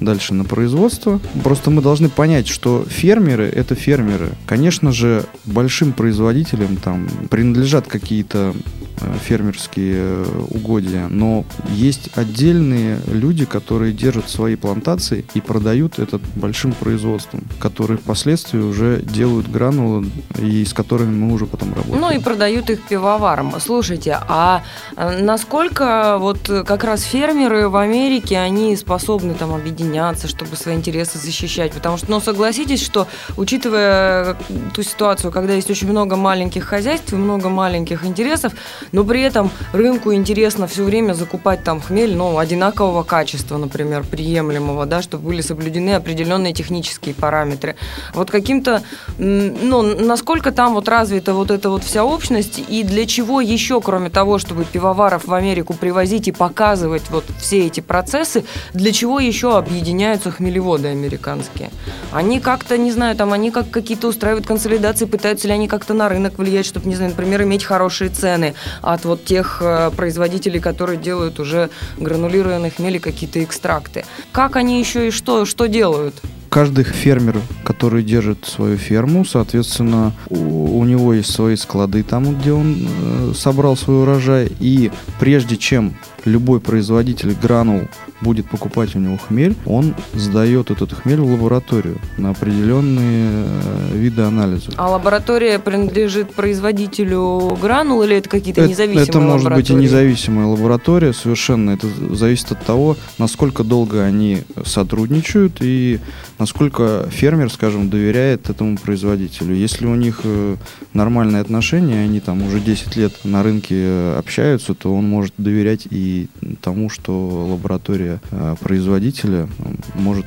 дальше 0.00 0.34
на 0.34 0.44
производство. 0.44 1.20
Просто 1.42 1.70
мы 1.70 1.82
должны 1.82 2.08
понять, 2.08 2.48
что 2.48 2.84
фермеры– 2.88 3.44
это 3.54 3.74
фермеры. 3.74 4.30
Конечно 4.46 4.92
же, 4.92 5.24
большим 5.44 5.92
производителям 5.92 6.76
там 6.76 7.08
принадлежат 7.30 7.86
какие-то 7.86 8.54
э, 9.00 9.14
фермерские 9.22 9.96
э, 9.96 10.44
угодья, 10.50 11.06
но 11.08 11.44
есть 11.68 12.10
отдельные 12.14 12.98
люди, 13.06 13.44
которые 13.44 13.92
держат 13.92 14.28
свои 14.28 14.56
плантации 14.56 15.24
и 15.34 15.40
продают 15.40 15.98
это 15.98 16.20
большим 16.34 16.72
производством, 16.72 17.42
которые 17.58 17.98
впоследствии 17.98 18.58
уже 18.58 19.00
делают 19.02 19.50
гранулы 19.50 20.10
и 20.38 20.64
с 20.64 20.72
которыми 20.72 21.14
мы 21.14 21.32
уже 21.32 21.46
потом 21.46 21.74
работаем. 21.74 22.00
Ну 22.00 22.10
и 22.10 22.18
продают 22.18 22.70
их 22.70 22.82
пивоварам. 22.82 23.54
Слушайте, 23.60 24.18
а 24.28 24.62
э, 24.96 25.22
насколько 25.22 26.18
вот 26.18 26.38
как 26.66 26.84
раз 26.84 27.02
фермеры 27.02 27.68
в 27.68 27.76
Америке, 27.76 28.38
они 28.38 28.76
способны 28.76 29.34
там 29.34 29.52
объединяться, 29.84 30.28
чтобы 30.28 30.56
свои 30.56 30.74
интересы 30.74 31.18
защищать? 31.18 31.72
Потому 31.72 31.96
что, 31.96 32.10
ну, 32.10 32.20
согласитесь, 32.20 32.82
что, 32.82 33.06
учитывая 33.36 34.32
э, 34.32 34.34
ту 34.74 34.82
ситуацию, 34.82 35.30
когда 35.30 35.52
есть 35.52 35.70
очень 35.70 35.88
много 35.88 36.16
маленьких 36.16 36.64
хозяйств 36.64 37.12
и 37.12 37.16
много 37.16 37.48
маленьких 37.48 38.04
интересов, 38.04 38.52
но 38.92 39.04
при 39.04 39.22
этом 39.22 39.50
рынку 39.72 40.12
интересно 40.12 40.66
все 40.66 40.84
время 40.84 41.14
закупать 41.14 41.62
там 41.64 41.80
хмель, 41.80 42.16
ну, 42.16 42.38
одинакового 42.38 43.02
качества, 43.02 43.58
например, 43.58 44.04
приемлемого, 44.04 44.86
да, 44.86 45.02
чтобы 45.02 45.28
были 45.28 45.42
соблюдены 45.42 45.94
определенные 45.94 46.52
технические 46.52 47.14
параметры. 47.14 47.76
Вот 48.14 48.30
каким-то, 48.30 48.82
ну, 49.18 49.82
насколько 49.82 50.50
там 50.50 50.74
вот 50.74 50.88
развита 50.88 51.34
вот 51.34 51.50
эта 51.50 51.68
вот 51.68 51.84
вся 51.84 52.04
общность, 52.04 52.60
и 52.68 52.82
для 52.82 53.06
чего 53.06 53.40
еще, 53.40 53.80
кроме 53.80 54.10
того, 54.10 54.38
чтобы 54.38 54.64
пивоваров 54.64 55.26
в 55.26 55.34
Америку 55.34 55.74
привозить 55.74 56.28
и 56.28 56.32
показывать 56.32 57.10
вот 57.10 57.24
все 57.38 57.66
эти 57.66 57.80
процессы, 57.80 58.44
для 58.72 58.92
чего 58.92 59.20
еще 59.20 59.56
объединяются 59.74 60.30
хмелеводы 60.30 60.88
американские? 60.88 61.70
Они 62.12 62.38
как-то, 62.38 62.78
не 62.78 62.92
знаю, 62.92 63.16
там 63.16 63.32
они 63.32 63.50
как 63.50 63.70
какие-то 63.70 64.08
устраивают 64.08 64.46
консолидации, 64.46 65.06
пытаются 65.06 65.48
ли 65.48 65.54
они 65.54 65.66
как-то 65.66 65.94
на 65.94 66.08
рынок 66.08 66.38
влиять, 66.38 66.66
чтобы, 66.66 66.88
не 66.88 66.94
знаю, 66.94 67.10
например, 67.10 67.42
иметь 67.42 67.64
хорошие 67.64 68.10
цены 68.10 68.54
от 68.82 69.04
вот 69.04 69.24
тех 69.24 69.58
э, 69.60 69.90
производителей, 69.96 70.60
которые 70.60 70.96
делают 70.96 71.40
уже 71.40 71.70
гранулированные 71.98 72.70
хмели 72.70 72.98
какие-то 72.98 73.42
экстракты. 73.42 74.04
Как 74.30 74.54
они 74.54 74.78
еще 74.78 75.08
и 75.08 75.10
что, 75.10 75.44
что 75.44 75.66
делают? 75.66 76.14
каждый 76.50 76.84
фермер, 76.84 77.40
который 77.64 78.04
держит 78.04 78.44
свою 78.44 78.76
ферму, 78.76 79.24
соответственно, 79.24 80.12
у, 80.30 80.78
у 80.78 80.84
него 80.84 81.12
есть 81.12 81.32
свои 81.32 81.56
склады 81.56 82.04
там, 82.04 82.32
где 82.38 82.52
он 82.52 82.76
э, 82.78 83.32
собрал 83.34 83.76
свой 83.76 84.02
урожай. 84.02 84.52
И 84.60 84.92
прежде 85.18 85.56
чем 85.56 85.96
любой 86.26 86.60
производитель 86.60 87.34
гранул 87.40 87.82
будет 88.20 88.48
покупать 88.48 88.94
у 88.96 88.98
него 88.98 89.16
хмель, 89.16 89.54
он 89.66 89.94
сдает 90.14 90.70
этот 90.70 90.92
хмель 90.92 91.20
в 91.20 91.30
лабораторию 91.30 91.98
на 92.16 92.30
определенные 92.30 93.44
э, 93.46 93.96
виды 93.96 94.22
анализа. 94.22 94.70
А 94.76 94.90
лаборатория 94.90 95.58
принадлежит 95.58 96.32
производителю 96.32 97.56
гранул 97.60 98.02
или 98.02 98.16
это 98.16 98.28
какие-то 98.28 98.62
это, 98.62 98.70
независимые 98.70 99.08
Это 99.08 99.20
может 99.20 99.52
быть 99.52 99.70
и 99.70 99.74
независимая 99.74 100.46
лаборатория, 100.46 101.12
совершенно. 101.12 101.70
Это 101.70 101.86
зависит 102.14 102.52
от 102.52 102.64
того, 102.64 102.96
насколько 103.18 103.64
долго 103.64 104.02
они 104.02 104.42
сотрудничают 104.64 105.58
и 105.60 106.00
насколько 106.38 107.08
фермер, 107.10 107.50
скажем, 107.50 107.90
доверяет 107.90 108.50
этому 108.50 108.78
производителю. 108.78 109.54
Если 109.54 109.86
у 109.86 109.94
них 109.94 110.20
э, 110.24 110.56
нормальные 110.92 111.42
отношения, 111.42 112.04
они 112.04 112.20
там 112.20 112.42
уже 112.46 112.60
10 112.60 112.96
лет 112.96 113.12
на 113.24 113.42
рынке 113.42 113.74
э, 113.76 114.18
общаются, 114.18 114.74
то 114.74 114.94
он 114.94 115.08
может 115.08 115.34
доверять 115.36 115.86
и 115.90 116.13
тому, 116.60 116.90
что 116.90 117.46
лаборатория 117.50 118.20
э, 118.30 118.56
производителя 118.60 119.48
может 119.94 120.26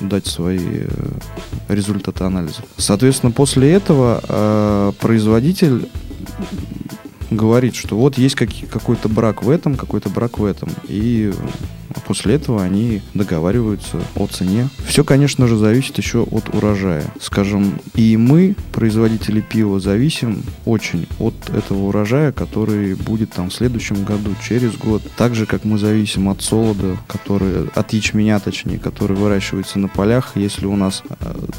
дать 0.00 0.26
свои 0.26 0.86
результаты 1.68 2.24
анализа. 2.24 2.62
Соответственно, 2.76 3.32
после 3.32 3.72
этого 3.72 4.94
производитель 5.00 5.88
говорит, 7.30 7.74
что 7.74 7.96
вот 7.96 8.18
есть 8.18 8.34
какой-то 8.34 9.08
брак 9.08 9.42
в 9.42 9.50
этом, 9.50 9.76
какой-то 9.76 10.08
брак 10.08 10.38
в 10.38 10.44
этом. 10.44 10.70
И 10.88 11.32
После 12.10 12.34
этого 12.34 12.60
они 12.60 13.02
договариваются 13.14 14.00
о 14.16 14.26
цене. 14.26 14.68
Все, 14.84 15.04
конечно 15.04 15.46
же, 15.46 15.56
зависит 15.56 15.96
еще 15.96 16.24
от 16.24 16.52
урожая. 16.52 17.04
Скажем, 17.20 17.80
и 17.94 18.16
мы, 18.16 18.56
производители 18.72 19.40
пива, 19.40 19.78
зависим 19.78 20.42
очень 20.66 21.06
от 21.20 21.34
этого 21.50 21.84
урожая, 21.86 22.32
который 22.32 22.96
будет 22.96 23.30
там 23.30 23.50
в 23.50 23.54
следующем 23.54 24.02
году, 24.02 24.34
через 24.42 24.74
год. 24.74 25.02
Так 25.16 25.36
же, 25.36 25.46
как 25.46 25.64
мы 25.64 25.78
зависим 25.78 26.28
от 26.28 26.42
солода, 26.42 26.96
который, 27.06 27.68
от 27.76 27.92
ячменя, 27.92 28.40
точнее, 28.40 28.80
который 28.80 29.16
выращивается 29.16 29.78
на 29.78 29.86
полях. 29.86 30.32
Если 30.34 30.66
у 30.66 30.74
нас 30.74 31.04
э, 31.08 31.14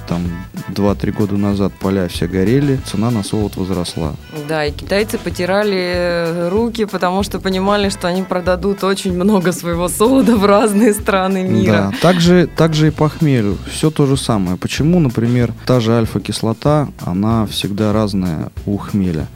там 0.10 0.28
2-3 0.76 1.14
года 1.14 1.38
назад 1.38 1.72
поля 1.80 2.10
все 2.10 2.28
горели, 2.28 2.78
цена 2.86 3.10
на 3.10 3.24
солод 3.24 3.56
возросла. 3.56 4.16
Да, 4.50 4.66
и 4.66 4.74
китайцы 4.74 5.18
потирали 5.18 6.50
руки, 6.50 6.84
потому 6.84 7.24
что 7.24 7.40
понимали, 7.40 7.88
что 7.88 8.10
они 8.10 8.24
продадут 8.24 8.84
очень 8.84 9.14
много 9.14 9.54
своего 9.54 9.88
солода 9.88 10.41
в 10.42 10.46
разные 10.46 10.94
страны 10.94 11.44
мира. 11.44 11.92
Да, 11.92 11.98
также, 12.02 12.48
также 12.48 12.88
и 12.88 12.92
по 12.92 13.08
хмелю. 13.08 13.58
Все 13.72 13.92
то 13.92 14.06
же 14.06 14.18
самое. 14.18 14.58
Почему, 14.58 15.00
например, 15.00 15.54
та 15.66 15.80
же 15.80 15.94
альфа-кислота, 15.94 16.90
она 17.06 17.46
всегда 17.46 17.94
разная 17.94 18.52
у 18.66 18.78
хмеля? 18.78 19.28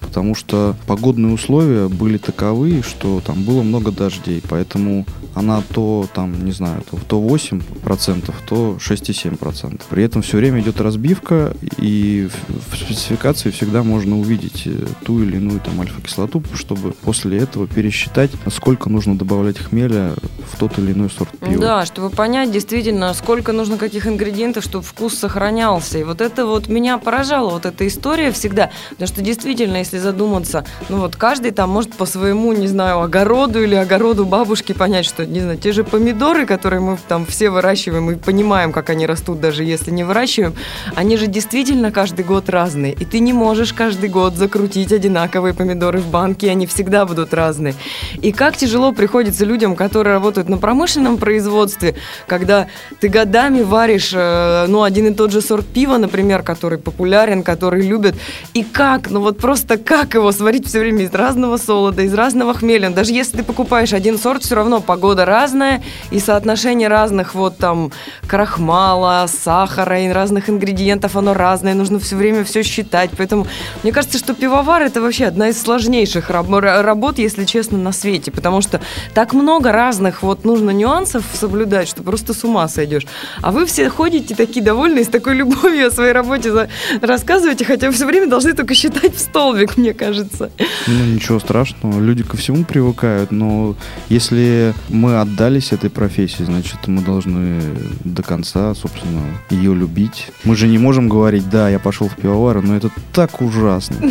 Потому 0.00 0.34
что 0.34 0.76
погодные 0.86 1.32
условия 1.32 1.88
были 1.88 2.18
таковы, 2.18 2.82
что 2.82 3.20
там 3.20 3.42
было 3.42 3.62
много 3.62 3.90
дождей, 3.90 4.42
поэтому 4.48 5.06
она 5.34 5.62
то 5.72 6.06
там, 6.12 6.44
не 6.44 6.52
знаю, 6.52 6.82
то, 6.90 6.98
то 7.06 7.20
8%, 7.20 8.34
то 8.46 8.76
6,7%. 8.78 9.82
При 9.88 10.04
этом 10.04 10.22
все 10.22 10.38
время 10.38 10.60
идет 10.60 10.80
разбивка, 10.80 11.54
и 11.78 12.28
в, 12.48 12.74
в 12.74 12.76
спецификации 12.76 13.50
всегда 13.50 13.82
можно 13.82 14.18
увидеть 14.18 14.62
э, 14.66 14.86
ту 15.04 15.22
или 15.22 15.36
иную 15.36 15.60
там 15.60 15.80
альфа-кислоту, 15.80 16.42
чтобы 16.54 16.92
после 16.92 17.38
этого 17.38 17.66
пересчитать, 17.66 18.30
сколько 18.52 18.88
нужно 18.88 19.16
добавлять 19.16 19.58
хмеля 19.58 20.14
в 20.52 20.58
тот 20.58 20.78
или 20.78 20.92
иной 20.92 21.10
сорт 21.10 21.30
пива. 21.38 21.60
Да, 21.60 21.86
чтобы 21.86 22.10
понять 22.10 22.50
действительно, 22.50 23.14
сколько 23.14 23.52
нужно 23.52 23.76
каких 23.76 24.06
ингредиентов, 24.06 24.64
чтобы 24.64 24.84
вкус 24.84 25.14
сохранялся. 25.14 25.98
И 25.98 26.04
вот 26.04 26.20
это 26.20 26.46
вот 26.46 26.68
меня 26.68 26.98
поражало, 26.98 27.50
вот 27.50 27.66
эта 27.66 27.86
история 27.86 28.32
всегда, 28.32 28.70
потому 28.90 29.08
что 29.08 29.22
действительно, 29.22 29.76
если 29.76 29.98
задуматься, 29.98 30.64
ну 30.88 30.98
вот 30.98 31.16
каждый 31.16 31.52
там 31.52 31.70
может 31.70 31.94
по 31.94 32.06
своему, 32.06 32.52
не 32.52 32.66
знаю, 32.66 33.00
огороду 33.00 33.62
или 33.62 33.74
огороду 33.74 34.26
бабушки 34.26 34.72
понять, 34.72 35.06
что 35.06 35.19
не 35.26 35.40
знаю, 35.40 35.58
те 35.58 35.72
же 35.72 35.84
помидоры, 35.84 36.46
которые 36.46 36.80
мы 36.80 36.98
там 37.08 37.26
все 37.26 37.50
выращиваем 37.50 38.10
и 38.10 38.14
понимаем, 38.16 38.72
как 38.72 38.90
они 38.90 39.06
растут, 39.06 39.40
даже 39.40 39.64
если 39.64 39.90
не 39.90 40.04
выращиваем, 40.04 40.54
они 40.94 41.16
же 41.16 41.26
действительно 41.26 41.90
каждый 41.92 42.24
год 42.24 42.48
разные. 42.48 42.92
И 42.92 43.04
ты 43.04 43.20
не 43.20 43.32
можешь 43.32 43.72
каждый 43.72 44.08
год 44.08 44.34
закрутить 44.36 44.92
одинаковые 44.92 45.54
помидоры 45.54 46.00
в 46.00 46.08
банке, 46.08 46.50
они 46.50 46.66
всегда 46.66 47.06
будут 47.06 47.34
разные. 47.34 47.74
И 48.22 48.32
как 48.32 48.56
тяжело 48.56 48.92
приходится 48.92 49.44
людям, 49.44 49.76
которые 49.76 50.14
работают 50.14 50.48
на 50.48 50.58
промышленном 50.58 51.18
производстве, 51.18 51.94
когда 52.26 52.66
ты 53.00 53.08
годами 53.08 53.62
варишь, 53.62 54.12
э, 54.14 54.66
ну, 54.68 54.82
один 54.82 55.08
и 55.08 55.14
тот 55.14 55.32
же 55.32 55.40
сорт 55.40 55.66
пива, 55.66 55.96
например, 55.96 56.42
который 56.42 56.78
популярен, 56.78 57.42
который 57.42 57.82
любят, 57.82 58.14
и 58.54 58.62
как, 58.62 59.10
ну 59.10 59.20
вот 59.20 59.38
просто 59.38 59.76
как 59.76 60.14
его 60.14 60.32
сварить 60.32 60.66
все 60.66 60.80
время 60.80 61.04
из 61.04 61.12
разного 61.12 61.56
солода, 61.56 62.02
из 62.02 62.14
разного 62.14 62.54
хмеля. 62.54 62.90
Даже 62.90 63.12
если 63.12 63.38
ты 63.38 63.42
покупаешь 63.42 63.92
один 63.92 64.18
сорт, 64.18 64.42
все 64.42 64.54
равно 64.54 64.80
погода 64.80 65.09
погода 65.10 65.24
разная, 65.24 65.82
и 66.12 66.20
соотношение 66.20 66.86
разных 66.86 67.34
вот 67.34 67.56
там 67.56 67.90
крахмала, 68.28 69.26
сахара 69.26 70.00
и 70.00 70.08
разных 70.08 70.48
ингредиентов, 70.48 71.16
оно 71.16 71.34
разное, 71.34 71.74
нужно 71.74 71.98
все 71.98 72.14
время 72.14 72.44
все 72.44 72.62
считать. 72.62 73.10
Поэтому 73.16 73.48
мне 73.82 73.90
кажется, 73.90 74.18
что 74.18 74.34
пивовар 74.34 74.82
это 74.82 75.00
вообще 75.00 75.24
одна 75.24 75.48
из 75.48 75.60
сложнейших 75.60 76.30
работ, 76.30 77.18
если 77.18 77.44
честно, 77.44 77.76
на 77.76 77.90
свете, 77.90 78.30
потому 78.30 78.62
что 78.62 78.80
так 79.12 79.32
много 79.32 79.72
разных 79.72 80.22
вот 80.22 80.44
нужно 80.44 80.70
нюансов 80.70 81.24
соблюдать, 81.34 81.88
что 81.88 82.04
просто 82.04 82.32
с 82.32 82.44
ума 82.44 82.68
сойдешь. 82.68 83.06
А 83.42 83.50
вы 83.50 83.66
все 83.66 83.90
ходите 83.90 84.36
такие 84.36 84.64
довольные, 84.64 85.04
с 85.04 85.08
такой 85.08 85.34
любовью 85.34 85.88
о 85.88 85.90
своей 85.90 86.12
работе 86.12 86.68
рассказываете, 87.02 87.64
хотя 87.64 87.90
все 87.90 88.06
время 88.06 88.28
должны 88.28 88.52
только 88.52 88.74
считать 88.76 89.16
в 89.16 89.18
столбик, 89.18 89.76
мне 89.76 89.92
кажется. 89.92 90.52
Ну, 90.86 91.04
ничего 91.04 91.40
страшного, 91.40 91.98
люди 91.98 92.22
ко 92.22 92.36
всему 92.36 92.64
привыкают, 92.64 93.32
но 93.32 93.74
если 94.08 94.72
мы 95.00 95.18
отдались 95.18 95.72
этой 95.72 95.88
профессии, 95.88 96.42
значит, 96.42 96.86
мы 96.86 97.00
должны 97.00 97.60
до 98.04 98.22
конца, 98.22 98.74
собственно, 98.74 99.22
ее 99.48 99.74
любить. 99.74 100.26
Мы 100.44 100.56
же 100.56 100.68
не 100.68 100.76
можем 100.78 101.08
говорить, 101.08 101.48
да, 101.48 101.70
я 101.70 101.78
пошел 101.78 102.08
в 102.08 102.16
пивовары, 102.16 102.60
но 102.60 102.76
это 102.76 102.90
так 103.12 103.40
ужасно. 103.40 103.96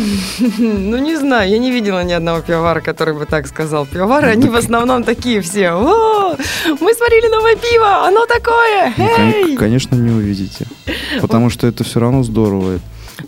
Ну, 0.90 0.98
не 0.98 1.16
знаю, 1.16 1.50
я 1.50 1.58
не 1.58 1.70
видела 1.70 2.02
ни 2.04 2.12
одного 2.12 2.40
пивовара, 2.40 2.80
который 2.80 3.14
бы 3.14 3.24
так 3.26 3.46
сказал. 3.46 3.86
Пивовары, 3.86 4.28
они 4.28 4.48
в 4.48 4.56
основном 4.56 5.04
такие 5.04 5.40
все. 5.40 5.70
Мы 6.80 6.94
сварили 6.94 7.28
новое 7.30 7.56
пиво, 7.56 8.06
оно 8.06 8.26
такое! 8.26 8.92
Ну, 8.96 9.56
конечно, 9.56 9.94
не 9.94 10.10
увидите. 10.10 10.66
Потому 11.20 11.50
что 11.50 11.66
это 11.66 11.84
все 11.84 12.00
равно 12.00 12.22
здорово. 12.22 12.80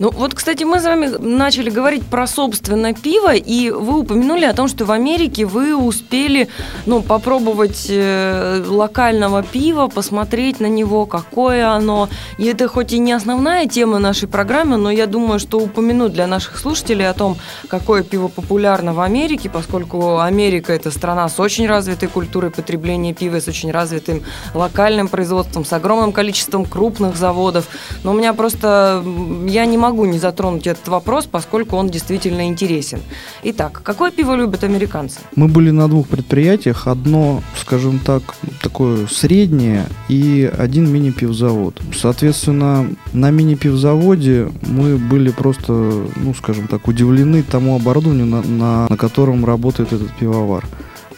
Ну 0.02 0.10
вот, 0.10 0.34
кстати, 0.34 0.64
мы 0.64 0.80
с 0.80 0.84
вами 0.84 1.06
начали 1.06 1.70
говорить 1.70 2.04
про 2.04 2.26
собственное 2.26 2.92
пиво, 2.92 3.32
и 3.34 3.70
вы 3.70 4.00
упомянули 4.00 4.44
о 4.44 4.52
том, 4.52 4.66
что 4.66 4.84
в 4.84 4.90
Америке 4.90 5.46
вы 5.46 5.76
успели 5.76 6.48
ну, 6.86 7.02
попробовать 7.02 7.86
э, 7.88 8.64
локального 8.66 9.44
пива, 9.44 9.86
посмотреть 9.86 10.58
на 10.58 10.66
него, 10.66 11.06
какое 11.06 11.68
оно. 11.68 12.08
И 12.36 12.46
это 12.46 12.66
хоть 12.66 12.92
и 12.92 12.98
не 12.98 13.12
основная 13.12 13.68
тема 13.68 14.00
нашей 14.00 14.26
программы, 14.26 14.76
но 14.76 14.90
я 14.90 15.06
думаю, 15.06 15.38
что 15.38 15.60
упомянуть 15.60 16.12
для 16.12 16.26
наших 16.26 16.58
слушателей 16.58 17.08
о 17.08 17.14
том, 17.14 17.36
какое 17.68 18.02
пиво 18.02 18.26
популярно 18.26 18.94
в 18.94 19.00
Америке, 19.00 19.48
поскольку 19.50 20.18
Америка 20.18 20.72
это 20.72 20.90
страна 20.90 21.28
с 21.28 21.38
очень 21.38 21.68
развитой 21.68 22.08
культурой 22.08 22.50
потребления 22.50 23.14
пива, 23.14 23.40
с 23.40 23.46
очень 23.46 23.70
развитым 23.70 24.24
локальным 24.52 25.06
производством, 25.06 25.64
с 25.64 25.72
огромным 25.72 26.10
количеством 26.10 26.64
крупных 26.64 27.16
заводов. 27.16 27.68
Но 28.02 28.10
у 28.10 28.14
меня 28.14 28.34
просто, 28.34 29.04
я 29.46 29.64
не 29.64 29.78
могу 29.78 29.91
не 29.92 30.18
затронуть 30.18 30.66
этот 30.66 30.88
вопрос, 30.88 31.26
поскольку 31.26 31.76
он 31.76 31.88
действительно 31.88 32.46
интересен. 32.46 33.00
Итак, 33.42 33.80
какое 33.84 34.10
пиво 34.10 34.34
любят 34.34 34.64
американцы? 34.64 35.20
Мы 35.36 35.48
были 35.48 35.70
на 35.70 35.88
двух 35.88 36.08
предприятиях. 36.08 36.86
Одно, 36.86 37.42
скажем 37.56 37.98
так, 37.98 38.22
такое 38.62 39.06
среднее 39.06 39.86
и 40.08 40.50
один 40.58 40.90
мини-пивзавод. 40.92 41.80
Соответственно, 41.94 42.88
на 43.12 43.30
мини-пивзаводе 43.30 44.50
мы 44.62 44.96
были 44.96 45.30
просто, 45.30 45.72
ну, 46.16 46.34
скажем 46.34 46.68
так, 46.68 46.88
удивлены 46.88 47.42
тому 47.42 47.76
оборудованию, 47.76 48.26
на, 48.26 48.42
на, 48.42 48.86
на 48.88 48.96
котором 48.96 49.44
работает 49.44 49.92
этот 49.92 50.10
пивовар. 50.16 50.64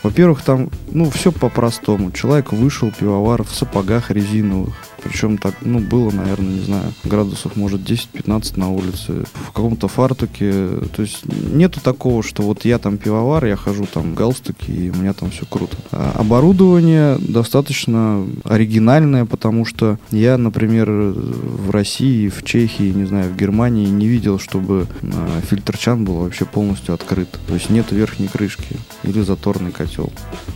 Во-первых, 0.02 0.42
там, 0.42 0.68
ну, 0.92 1.10
все 1.10 1.32
по-простому. 1.32 2.12
Человек 2.12 2.52
вышел, 2.52 2.90
пивовар, 2.90 3.42
в 3.42 3.54
сапогах 3.54 4.10
резиновых. 4.10 4.74
Причем 5.04 5.38
так, 5.38 5.54
ну, 5.60 5.78
было, 5.78 6.10
наверное, 6.10 6.54
не 6.54 6.60
знаю, 6.60 6.92
градусов, 7.04 7.56
может, 7.56 7.82
10-15 7.82 8.58
на 8.58 8.70
улице. 8.70 9.24
В 9.34 9.52
каком-то 9.52 9.88
фартуке. 9.88 10.68
То 10.96 11.02
есть 11.02 11.24
нету 11.26 11.80
такого, 11.80 12.22
что 12.22 12.42
вот 12.42 12.64
я 12.64 12.78
там 12.78 12.96
пивовар, 12.96 13.44
я 13.44 13.56
хожу 13.56 13.86
там 13.86 14.12
в 14.12 14.14
галстуке, 14.14 14.72
и 14.72 14.90
у 14.90 14.94
меня 14.94 15.12
там 15.12 15.30
все 15.30 15.44
круто. 15.46 15.76
А 15.92 16.12
оборудование 16.18 17.18
достаточно 17.18 18.26
оригинальное, 18.44 19.24
потому 19.26 19.64
что 19.64 19.98
я, 20.10 20.38
например, 20.38 20.90
в 20.90 21.70
России, 21.70 22.28
в 22.28 22.42
Чехии, 22.42 22.92
не 22.92 23.04
знаю, 23.04 23.30
в 23.30 23.36
Германии 23.36 23.86
не 23.86 24.06
видел, 24.06 24.38
чтобы 24.38 24.86
а, 25.02 25.40
фильтр 25.42 25.76
чан 25.76 26.04
был 26.04 26.16
вообще 26.16 26.44
полностью 26.44 26.94
открыт. 26.94 27.28
То 27.46 27.54
есть 27.54 27.70
нет 27.70 27.92
верхней 27.92 28.28
крышки 28.28 28.76
или 29.02 29.20
заторный 29.20 29.70
котел. 29.70 30.12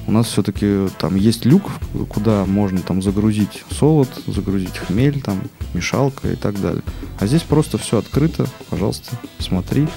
У 0.06 0.12
нас 0.12 0.26
все-таки 0.26 0.88
там 0.98 1.16
есть 1.16 1.44
люк, 1.44 1.70
куда 2.08 2.46
можно 2.46 2.80
там 2.80 3.02
загрузить 3.02 3.64
солод, 3.70 4.08
загрузить 4.38 4.78
хмель, 4.78 5.20
там, 5.20 5.42
мешалка 5.74 6.28
и 6.28 6.36
так 6.36 6.60
далее. 6.60 6.82
А 7.18 7.26
здесь 7.26 7.42
просто 7.42 7.76
все 7.76 7.98
открыто, 7.98 8.46
пожалуйста, 8.70 9.16
смотри, 9.40 9.88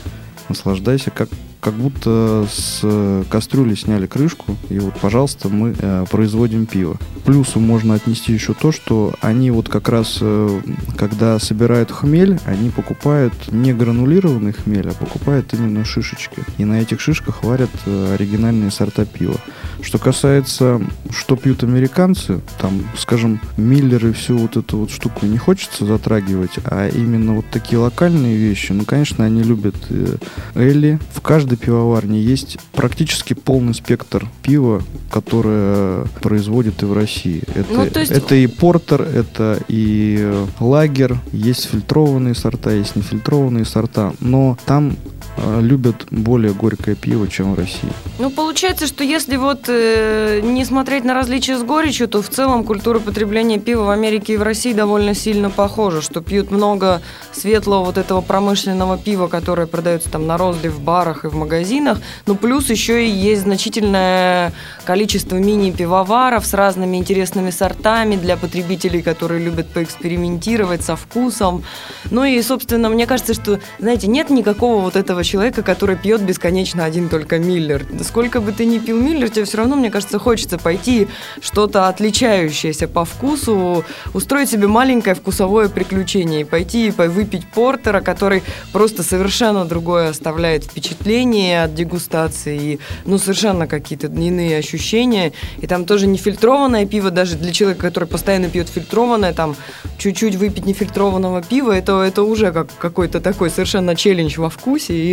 наслаждайся, 0.50 1.12
как, 1.12 1.30
как 1.62 1.76
будто 1.76 2.46
с 2.52 3.24
кастрюли 3.30 3.76
сняли 3.76 4.08
крышку, 4.08 4.58
и 4.70 4.80
вот, 4.80 4.96
пожалуйста, 5.00 5.48
мы 5.48 5.76
э, 5.78 6.06
производим 6.10 6.66
пиво. 6.66 6.98
Плюсу 7.26 7.60
можно 7.60 7.94
отнести 7.94 8.34
еще 8.34 8.54
то, 8.54 8.72
что 8.72 9.14
они 9.22 9.52
вот 9.52 9.70
как 9.70 9.88
раз, 9.88 10.18
э, 10.22 10.62
когда 10.98 11.38
собирают 11.40 11.92
хмель, 11.92 12.40
они 12.46 12.70
покупают 12.70 13.34
не 13.52 13.74
гранулированный 13.74 14.54
хмель, 14.54 14.90
а 14.90 14.94
покупают 14.94 15.54
именно 15.54 15.86
шишечки. 15.86 16.44
И 16.58 16.66
на 16.66 16.82
этих 16.82 17.00
шишках 17.00 17.44
варят 17.44 17.70
э, 17.86 18.14
оригинальные 18.16 18.72
сорта 18.72 19.06
пива. 19.06 19.38
Что 19.82 20.00
касается, 20.00 20.82
что 21.12 21.36
пьют 21.36 21.64
американцы, 21.64 22.42
там, 22.60 22.84
скажем, 22.98 23.40
Миллер 23.58 24.14
всю 24.14 24.38
вот 24.38 24.58
эту 24.58 24.80
вот 24.80 24.92
штуку 24.92 25.26
не 25.26 25.38
хочется 25.38 25.86
затрагивать, 25.86 26.52
а 26.66 26.88
именно 26.88 27.36
вот 27.36 27.46
такие 27.52 27.78
локальные 27.78 28.36
вещи, 28.36 28.72
ну, 28.72 28.84
конечно, 28.84 29.26
они 29.26 29.44
любят 29.44 29.76
э, 29.90 30.18
Элли. 30.56 31.00
В 31.14 31.22
каждой 31.52 31.66
пивоварне 31.66 32.22
есть 32.22 32.58
практически 32.74 33.34
полный 33.34 33.74
спектр 33.74 34.28
пива, 34.42 34.82
которое 35.12 36.06
производит 36.22 36.82
и 36.82 36.86
в 36.86 36.94
России. 36.94 37.44
Это, 37.56 37.74
Ну, 37.74 37.84
есть- 37.84 38.12
это 38.12 38.36
и 38.36 38.48
портер, 38.48 39.02
это 39.02 39.60
и 39.68 40.18
э, 40.20 40.46
лагер, 40.60 41.20
есть 41.34 41.66
фильтрованные 41.70 42.36
сорта, 42.36 42.72
есть 42.72 42.96
нефильтрованные 42.96 43.66
сорта, 43.66 44.14
но 44.22 44.58
там 44.66 44.96
любят 45.38 46.08
более 46.12 46.54
горькое 46.54 46.96
пиво, 46.96 47.28
чем 47.28 47.54
в 47.54 47.58
России. 47.58 47.90
Ну, 48.20 48.30
получается, 48.30 48.88
что 48.88 49.04
если 49.04 49.38
вот 49.38 49.66
э, 49.68 50.42
не 50.44 50.66
смотреть 50.66 51.04
на 51.04 51.14
различия 51.14 51.58
с 51.58 51.64
горечью, 51.64 52.08
то 52.08 52.22
в 52.22 52.30
целом 52.30 52.64
культура 52.64 53.00
потребления 53.00 53.60
пива 53.60 53.84
в 53.84 53.90
Америке 53.90 54.34
и 54.34 54.38
в 54.38 54.44
России 54.44 54.74
довольно 54.74 55.14
сильно 55.16 55.50
похожа, 55.50 56.02
что 56.02 56.22
пьют 56.22 56.52
много 56.52 57.02
светлого 57.32 57.86
вот 57.86 57.98
этого 57.98 58.22
промышленного 58.22 58.98
пива, 58.98 59.28
которое 59.28 59.68
продается 59.68 60.10
там 60.10 60.28
на 60.28 60.38
розлив 60.38 60.74
в 60.74 60.82
барах 60.82 61.26
и 61.26 61.28
в 61.28 61.36
магазинах, 61.36 62.00
но 62.26 62.36
плюс 62.36 62.70
еще 62.70 63.06
и 63.06 63.10
есть 63.10 63.44
значительное 63.44 64.54
количество 64.86 65.38
мини-пивоваров 65.38 66.46
с 66.46 66.54
разными 66.54 66.98
интересными 66.98 67.50
сортами 67.50 68.16
для 68.16 68.38
потребителей, 68.38 69.02
которые 69.02 69.44
любят 69.44 69.68
поэкспериментировать 69.70 70.84
со 70.84 70.96
вкусом. 70.96 71.64
Ну 72.10 72.24
и, 72.24 72.42
собственно, 72.42 72.90
мне 72.90 73.08
кажется, 73.08 73.34
что, 73.34 73.60
знаете, 73.80 74.08
нет 74.08 74.30
никакого 74.30 74.82
вот 74.82 74.96
этого 74.96 75.24
человека, 75.32 75.64
который 75.64 75.96
пьет 75.96 76.22
бесконечно 76.22 76.84
один 76.84 77.08
только 77.08 77.40
Миллер. 77.40 77.86
Сколько 78.04 78.42
бы 78.42 78.52
ты 78.52 78.66
ни 78.66 78.80
пил 78.80 79.02
Миллер, 79.02 79.30
тебе 79.30 79.46
все 79.46 79.60
равно, 79.60 79.78
мне 79.78 79.90
кажется, 79.90 80.20
хочется 80.20 80.58
пойти 80.58 81.08
что-то 81.40 81.88
отличающееся 81.88 82.90
по 82.90 83.06
вкусу, 83.06 83.86
устроить 84.14 84.50
себе 84.50 84.68
маленькое 84.68 85.16
вкусовое 85.16 85.70
приключение 85.70 86.42
и 86.42 86.44
пойти 86.44 86.88
и 86.88 86.92
выпить 86.92 87.48
портера, 87.48 88.02
который 88.02 88.44
просто 88.74 89.04
совершенно 89.04 89.64
другое 89.64 90.10
оставляет 90.10 90.66
впечатление 90.66 91.64
от 91.64 91.76
дегустации, 91.76 92.74
и, 92.74 92.80
ну, 93.06 93.18
совершенно 93.18 93.68
какие-то 93.68 94.08
иные 94.08 94.58
ощущения. 94.58 95.32
И 95.60 95.68
там 95.68 95.86
тоже 95.86 96.08
нефильтрованное 96.08 96.86
пиво, 96.86 97.10
даже 97.10 97.38
для 97.38 97.54
человека, 97.54 97.84
который 97.84 98.10
постоянно 98.10 98.50
пьет 98.50 98.68
фильтрованное, 98.68 99.34
там 99.34 99.56
чуть-чуть 99.98 100.36
выпить 100.36 100.66
нефильтрованного 100.66 101.42
пива, 101.42 101.72
это, 101.72 102.02
это 102.02 102.24
уже 102.24 102.52
как 102.52 102.68
какой-то 102.78 103.22
такой 103.22 103.50
совершенно 103.50 103.96
челлендж 103.96 104.38
во 104.38 104.50
вкусе, 104.50 104.94
и 104.94 105.11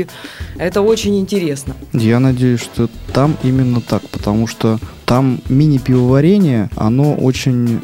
это 0.59 0.83
очень 0.83 1.19
интересно. 1.19 1.75
Я 1.93 2.21
надеюсь, 2.21 2.61
что 2.61 2.89
там 3.13 3.37
именно 3.43 3.81
так, 3.81 4.03
потому 4.09 4.47
что 4.47 4.79
там 5.09 5.41
мини-пивоварение, 5.49 6.69
оно 6.77 7.15
очень 7.15 7.81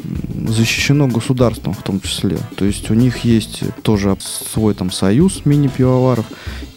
защищено 0.47 1.07
государством 1.07 1.73
в 1.73 1.81
том 1.81 1.99
числе. 1.99 2.37
То 2.55 2.65
есть 2.65 2.91
у 2.91 2.93
них 2.93 3.25
есть 3.25 3.63
тоже 3.81 4.15
свой 4.21 4.75
там 4.75 4.91
союз 4.91 5.41
мини-пивоваров, 5.43 6.25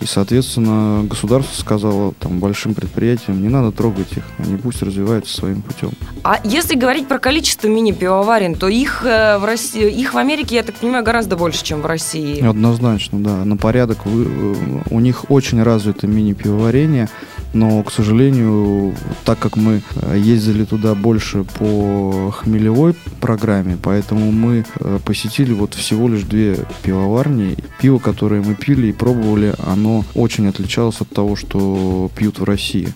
и, 0.01 0.07
соответственно, 0.07 1.05
государство 1.05 1.55
сказало 1.61 2.15
там 2.19 2.39
большим 2.39 2.73
предприятиям, 2.73 3.43
не 3.43 3.49
надо 3.51 3.73
трогать 3.73 4.13
их, 4.17 4.23
они 4.39 4.57
пусть 4.57 4.83
развиваются 4.83 5.35
своим 5.37 5.61
путем. 5.61 5.91
А 6.25 6.41
если 6.45 6.77
говорить 6.77 7.09
про 7.09 7.19
количество 7.19 7.69
мини-пивоварен, 7.69 8.55
то 8.55 8.69
их 8.69 9.05
э, 9.05 9.37
в 9.39 9.45
России, 9.45 9.91
их 9.91 10.15
в 10.15 10.17
Америке, 10.19 10.57
я 10.57 10.63
так 10.63 10.77
понимаю, 10.77 11.05
гораздо 11.05 11.37
больше, 11.37 11.63
чем 11.63 11.83
в 11.83 11.87
России. 11.87 12.41
Однозначно, 12.43 13.21
да, 13.23 13.45
на 13.45 13.57
порядок. 13.59 14.07
вы- 14.07 14.25
э, 14.27 14.55
у 14.91 15.01
них 15.01 15.31
очень 15.31 15.63
развито 15.63 16.07
мини-пивоварение, 16.07 17.09
но, 17.53 17.83
к 17.83 17.93
сожалению, 17.93 18.95
так 19.25 19.39
как 19.39 19.57
мы 19.57 19.83
э, 19.95 20.19
ездили 20.19 20.65
туда 20.65 20.95
больше 20.95 21.45
по 21.45 22.31
хмелевой 22.31 22.95
программе, 23.21 23.79
поэтому 23.83 24.31
мы 24.33 24.65
э, 24.81 24.99
посетили 25.05 25.53
вот 25.53 25.75
всего 25.75 26.09
лишь 26.09 26.23
две 26.23 26.59
пивоварни. 26.83 27.57
Пиво, 27.81 27.99
которое 27.99 28.43
мы 28.43 28.55
пили 28.55 28.89
и 28.89 28.93
пробовали, 28.93 29.55
оно 29.67 30.05
очень 30.15 30.47
отличалось 30.47 31.01
от 31.01 31.09
того, 31.09 31.37
что 31.37 32.11
пьют 32.15 32.39
в 32.39 32.45
России. 32.45 32.89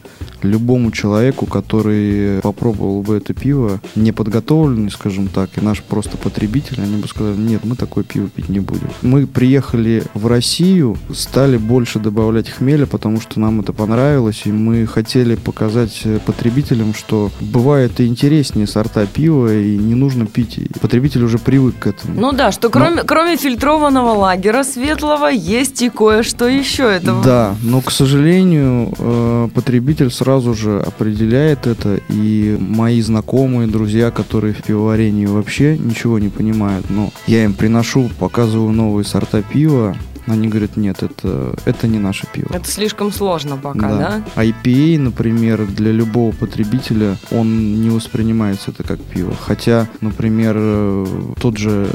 Любому 0.42 0.90
человеку, 0.90 1.46
который 1.46 2.40
попробовал 2.40 3.02
бы 3.02 3.16
это 3.16 3.34
пиво, 3.34 3.80
неподготовленный, 3.94 4.90
скажем 4.90 5.28
так, 5.28 5.50
и 5.56 5.60
наш 5.60 5.82
просто 5.82 6.16
потребитель, 6.16 6.80
они 6.82 7.00
бы 7.00 7.08
сказали, 7.08 7.36
нет, 7.36 7.64
мы 7.64 7.76
такое 7.76 8.04
пиво 8.04 8.28
пить 8.28 8.48
не 8.48 8.60
будем. 8.60 8.90
Мы 9.02 9.26
приехали 9.26 10.04
в 10.14 10.26
Россию, 10.26 10.96
стали 11.14 11.56
больше 11.56 11.98
добавлять 11.98 12.50
хмеля, 12.50 12.86
потому 12.86 13.20
что 13.20 13.40
нам 13.40 13.60
это 13.60 13.72
понравилось, 13.72 14.42
и 14.44 14.52
мы 14.52 14.86
хотели 14.86 15.36
показать 15.36 16.02
потребителям, 16.26 16.94
что 16.94 17.30
бывает 17.40 18.00
и 18.00 18.06
интереснее 18.06 18.66
сорта 18.66 19.06
пива, 19.06 19.54
и 19.54 19.76
не 19.76 19.94
нужно 19.94 20.26
пить. 20.26 20.58
И 20.58 20.68
Потребитель 20.80 21.24
уже 21.24 21.38
привык 21.38 21.78
к 21.78 21.86
этому. 21.86 22.20
Ну 22.20 22.32
да, 22.32 22.52
что 22.52 22.70
кроме, 22.70 23.02
кроме 23.04 23.36
фильтрованного 23.36 24.12
лагера 24.12 24.62
светлого 24.64 25.28
есть 25.28 25.82
и 25.82 25.90
кое-что 25.90 26.48
еще. 26.48 26.84
Это 26.84 27.14
Да, 27.24 27.54
но, 27.62 27.80
к 27.80 27.90
сожалению, 27.90 28.92
э, 28.98 29.48
потребитель 29.54 30.10
сразу 30.10 30.31
же 30.40 30.80
определяет 30.80 31.66
это, 31.66 32.00
и 32.08 32.56
мои 32.58 33.00
знакомые, 33.00 33.68
друзья, 33.68 34.10
которые 34.10 34.54
в 34.54 34.62
пивоварении 34.62 35.26
вообще 35.26 35.76
ничего 35.76 36.18
не 36.18 36.28
понимают, 36.28 36.86
но 36.90 37.10
я 37.26 37.44
им 37.44 37.54
приношу, 37.54 38.10
показываю 38.18 38.72
новые 38.72 39.04
сорта 39.04 39.42
пива, 39.42 39.96
они 40.26 40.48
говорят, 40.48 40.76
нет, 40.76 41.02
это, 41.02 41.54
это 41.64 41.88
не 41.88 41.98
наше 41.98 42.26
пиво. 42.32 42.48
Это 42.52 42.68
слишком 42.68 43.12
сложно 43.12 43.56
пока, 43.56 43.88
да? 43.88 44.24
IPA, 44.36 44.98
например, 44.98 45.66
для 45.66 45.92
любого 45.92 46.32
потребителя, 46.32 47.16
он 47.30 47.82
не 47.82 47.90
воспринимается 47.90 48.70
это 48.70 48.84
как 48.84 49.00
пиво. 49.00 49.34
Хотя, 49.34 49.88
например, 50.00 50.54
э, 50.58 51.06
тот 51.40 51.56
же, 51.56 51.88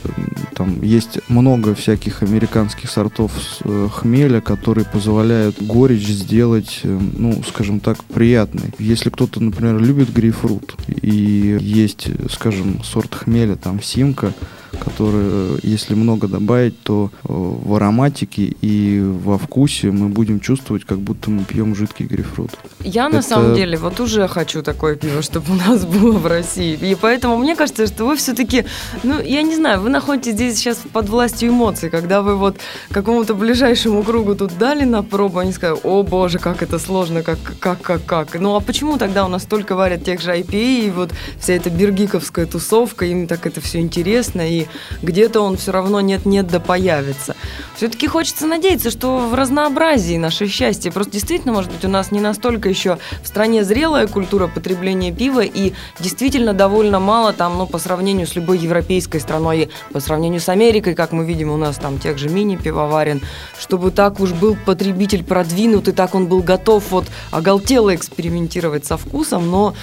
там, 0.54 0.82
есть 0.82 1.20
много 1.30 1.74
всяких 1.74 2.24
американских 2.24 2.90
сортов 2.90 3.32
э, 3.64 3.88
хмеля, 3.92 4.42
которые 4.42 4.86
позволяют 4.86 5.62
горечь 5.62 6.08
сделать, 6.08 6.82
э, 6.84 7.00
ну, 7.18 7.42
скажем 7.48 7.80
так, 7.80 8.04
приятной. 8.04 8.74
Если 8.80 9.10
кто-то, 9.10 9.42
например, 9.42 9.80
любит 9.80 10.12
грейпфрут, 10.12 10.76
и 11.02 11.58
есть, 11.62 12.10
скажем, 12.32 12.84
сорт 12.84 13.16
хмеля, 13.16 13.56
там, 13.56 13.82
симка, 13.82 14.34
которые, 14.80 15.58
если 15.64 15.96
много 15.96 16.28
добавить, 16.28 16.80
то 16.84 17.12
э, 17.24 17.28
в 17.30 17.76
ароматике 17.76 18.54
и 18.62 19.02
во 19.02 19.38
вкусе 19.38 19.92
мы 19.92 20.10
будем 20.10 20.40
чувствовать, 20.40 20.84
как 20.86 21.00
будто 21.00 21.30
мы 21.30 21.44
пьем 21.44 21.76
жидкий 21.76 22.06
грейпфрут. 22.06 22.52
Я 22.84 23.10
на 23.10 23.18
Это- 23.18 23.28
самом 23.28 23.56
деле 23.56 23.78
вот 23.78 24.00
уже 24.00 24.28
хочу 24.28 24.62
такое 24.64 24.96
пиво, 24.96 25.22
чтобы 25.22 25.52
у 25.54 25.56
нас 25.56 25.86
было 25.98 26.18
в 26.18 26.26
России. 26.26 26.78
И 26.82 26.96
поэтому 26.96 27.38
мне 27.38 27.56
кажется, 27.56 27.88
что 27.88 28.06
вы 28.06 28.16
все-таки, 28.16 28.66
ну, 29.04 29.20
я 29.22 29.42
не 29.42 29.56
знаю, 29.56 29.82
вы 29.82 29.90
находитесь 29.90 30.34
здесь 30.34 30.58
сейчас 30.58 30.78
под 30.94 31.10
властью 31.10 31.50
эмоций, 31.50 31.90
когда 31.90 32.22
вы 32.22 32.36
вот 32.36 32.58
какому-то 32.92 33.34
ближайшему 33.36 34.04
кругу 34.04 34.36
тут 34.36 34.58
дали 34.58 34.84
на 34.84 35.04
пробу, 35.04 35.40
они 35.40 35.52
сказали, 35.52 35.80
о 35.84 36.04
боже, 36.04 36.40
как 36.40 36.62
это 36.64 36.80
сложно, 36.80 37.24
как, 37.24 37.40
как, 37.60 37.82
как, 37.82 38.06
как. 38.06 38.40
Ну, 38.40 38.56
а 38.56 38.60
почему 38.60 38.98
тогда 38.98 39.26
у 39.26 39.28
нас 39.30 39.44
только 39.44 39.76
варят 39.76 40.04
тех 40.04 40.22
же 40.22 40.32
IPA, 40.32 40.88
и 40.88 40.90
вот 40.90 41.12
вся 41.40 41.54
эта 41.54 41.70
бергиковская 41.70 42.46
тусовка, 42.46 43.06
им 43.06 43.28
так 43.28 43.46
это 43.46 43.62
все 43.62 43.80
интересно, 43.80 44.42
и 44.42 44.57
где-то 45.02 45.42
он 45.42 45.58
все 45.58 45.72
равно 45.72 46.02
нет-нет 46.02 46.48
да 46.48 46.60
появится. 46.60 47.36
Все-таки 47.76 48.08
хочется 48.08 48.48
надеяться, 48.48 48.90
что 48.90 49.20
в 49.20 49.36
разнообразии 49.36 50.18
наше 50.18 50.48
счастье. 50.48 50.92
Просто 50.92 51.14
действительно, 51.14 51.54
может 51.54 51.72
быть, 51.72 51.86
у 51.86 51.88
нас 51.88 52.12
не 52.12 52.20
настолько 52.20 52.70
еще 52.70 52.98
в 53.22 53.28
стране 53.28 53.64
зрелая 53.64 54.08
культура 54.08 54.48
потребления 54.48 55.12
пива, 55.12 55.42
и 55.42 55.74
действительно 56.00 56.54
довольно 56.54 57.00
мало 57.00 57.34
там, 57.34 57.58
ну, 57.58 57.68
по 57.68 57.78
сравнению 57.78 58.26
с 58.26 58.36
любой 58.36 58.58
европейской 58.58 59.20
страной, 59.20 59.70
по 59.92 60.00
сравнению 60.00 60.42
с 60.42 60.50
Америкой, 60.50 60.96
как 60.96 61.12
мы 61.12 61.26
видим, 61.26 61.52
у 61.52 61.58
нас 61.58 61.78
там 61.78 62.00
тех 62.00 62.18
же 62.18 62.30
мини-пивоварен, 62.30 63.22
чтобы 63.60 63.92
так 63.92 64.20
уж 64.20 64.32
был 64.32 64.58
потребитель 64.66 65.24
продвинут, 65.24 65.88
и 65.88 65.92
так 65.92 66.16
он 66.16 66.28
был 66.28 66.42
готов 66.42 66.84
вот 66.90 67.06
оголтело 67.32 67.94
экспериментировать 67.94 68.86
со 68.86 68.98
вкусом, 68.98 69.52
но 69.52 69.76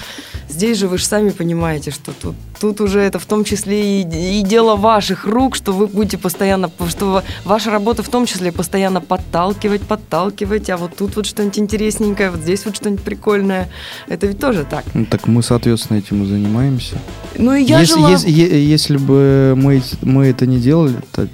здесь 0.49 0.79
же 0.79 0.89
вы 0.89 0.99
же 0.99 1.05
сами 1.05 1.31
понимаете, 1.31 1.91
что 1.91 2.13
тут, 2.13 2.35
тут 2.65 2.81
уже 2.81 3.01
это 3.01 3.19
в 3.19 3.27
том 3.27 3.45
числе 3.45 4.01
и, 4.01 4.39
и 4.41 4.43
дело 4.43 4.75
ваших 4.77 5.27
рук, 5.27 5.55
что 5.55 5.73
вы 5.73 5.87
будете 5.87 6.17
постоянно, 6.17 6.71
что 6.89 7.23
ваша 7.45 7.71
работа 7.71 8.03
в 8.03 8.09
том 8.09 8.25
числе 8.25 8.53
постоянно 8.53 9.03
подталкивать, 9.03 9.83
подталкивать, 9.83 10.71
а 10.71 10.79
вот 10.79 10.97
тут 10.97 11.17
вот 11.17 11.27
что-нибудь 11.27 11.59
интересненькое, 11.59 12.31
вот 12.31 12.41
здесь 12.41 12.65
вот 12.65 12.77
что-нибудь 12.77 13.05
прикольное. 13.05 13.69
Это 14.09 14.27
ведь 14.27 14.39
тоже 14.41 14.65
так. 14.65 14.85
Ну, 14.95 15.05
так 15.05 15.27
мы, 15.27 15.43
соответственно, 15.43 15.99
этим 15.99 16.23
и 16.23 16.27
занимаемся. 16.27 16.97
Ну 17.37 17.55
и 17.55 17.63
я 17.63 17.81
если, 17.81 17.97
жила... 17.97 18.11
если, 18.11 18.31
если 18.31 18.97
бы 18.97 19.55
мы, 19.57 19.83
мы 20.01 20.27
это 20.27 20.47
не 20.47 20.59
делали, 20.59 20.97
то, 21.13 21.29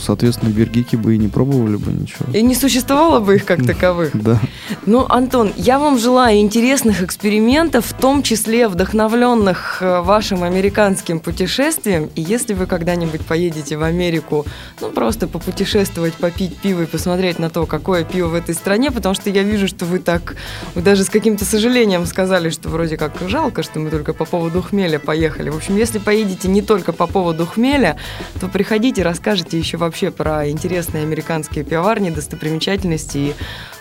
соответственно, 0.00 0.50
бергики 0.50 0.96
бы 0.96 1.14
и 1.14 1.18
не 1.18 1.28
пробовали 1.28 1.76
бы 1.76 1.92
ничего. 1.92 2.26
И 2.32 2.42
не 2.42 2.54
существовало 2.54 3.20
бы 3.20 3.36
их 3.36 3.44
как 3.44 3.64
таковых. 3.66 4.10
Да. 4.14 4.38
Ну, 4.84 5.06
Антон, 5.08 5.52
я 5.56 5.78
вам 5.78 5.98
желаю 5.98 6.38
интересных 6.38 7.02
экспериментов, 7.02 7.86
в 7.86 7.94
том 7.94 8.22
числе 8.22 8.68
вдохновленных 8.68 9.78
э, 9.80 10.00
вашим 10.02 10.42
американским 10.42 11.20
путешествием. 11.20 12.10
И 12.14 12.20
если 12.20 12.54
вы 12.54 12.66
когда-нибудь 12.66 13.22
поедете 13.22 13.76
в 13.76 13.82
Америку, 13.82 14.44
ну, 14.80 14.90
просто 14.90 15.26
попутешествовать, 15.26 16.14
попить 16.14 16.56
пиво 16.56 16.82
и 16.82 16.86
посмотреть 16.86 17.38
на 17.38 17.50
то, 17.50 17.66
какое 17.66 18.04
пиво 18.04 18.28
в 18.28 18.34
этой 18.34 18.54
стране, 18.54 18.90
потому 18.90 19.14
что 19.14 19.30
я 19.30 19.42
вижу, 19.42 19.68
что 19.68 19.84
вы 19.84 19.98
так, 19.98 20.36
вы 20.74 20.82
даже 20.82 21.04
с 21.04 21.08
каким-то 21.08 21.44
сожалением 21.44 22.06
сказали, 22.06 22.50
что 22.50 22.68
вроде 22.68 22.96
как 22.96 23.12
жалко, 23.28 23.62
что 23.62 23.80
мы 23.80 23.90
только 23.90 24.12
по 24.12 24.24
поводу 24.24 24.62
хмеля 24.62 24.98
поехали. 24.98 25.50
В 25.50 25.56
общем, 25.56 25.76
если 25.76 25.98
поедете 25.98 26.48
не 26.48 26.62
только 26.62 26.92
по 26.92 27.06
поводу 27.06 27.46
хмеля, 27.46 27.96
то 28.40 28.48
приходите, 28.48 29.02
расскажите 29.02 29.45
еще 29.52 29.76
вообще 29.76 30.10
про 30.10 30.48
интересные 30.48 31.02
американские 31.04 31.64
пивоварни, 31.64 32.10
достопримечательности 32.10 33.18
и 33.18 33.34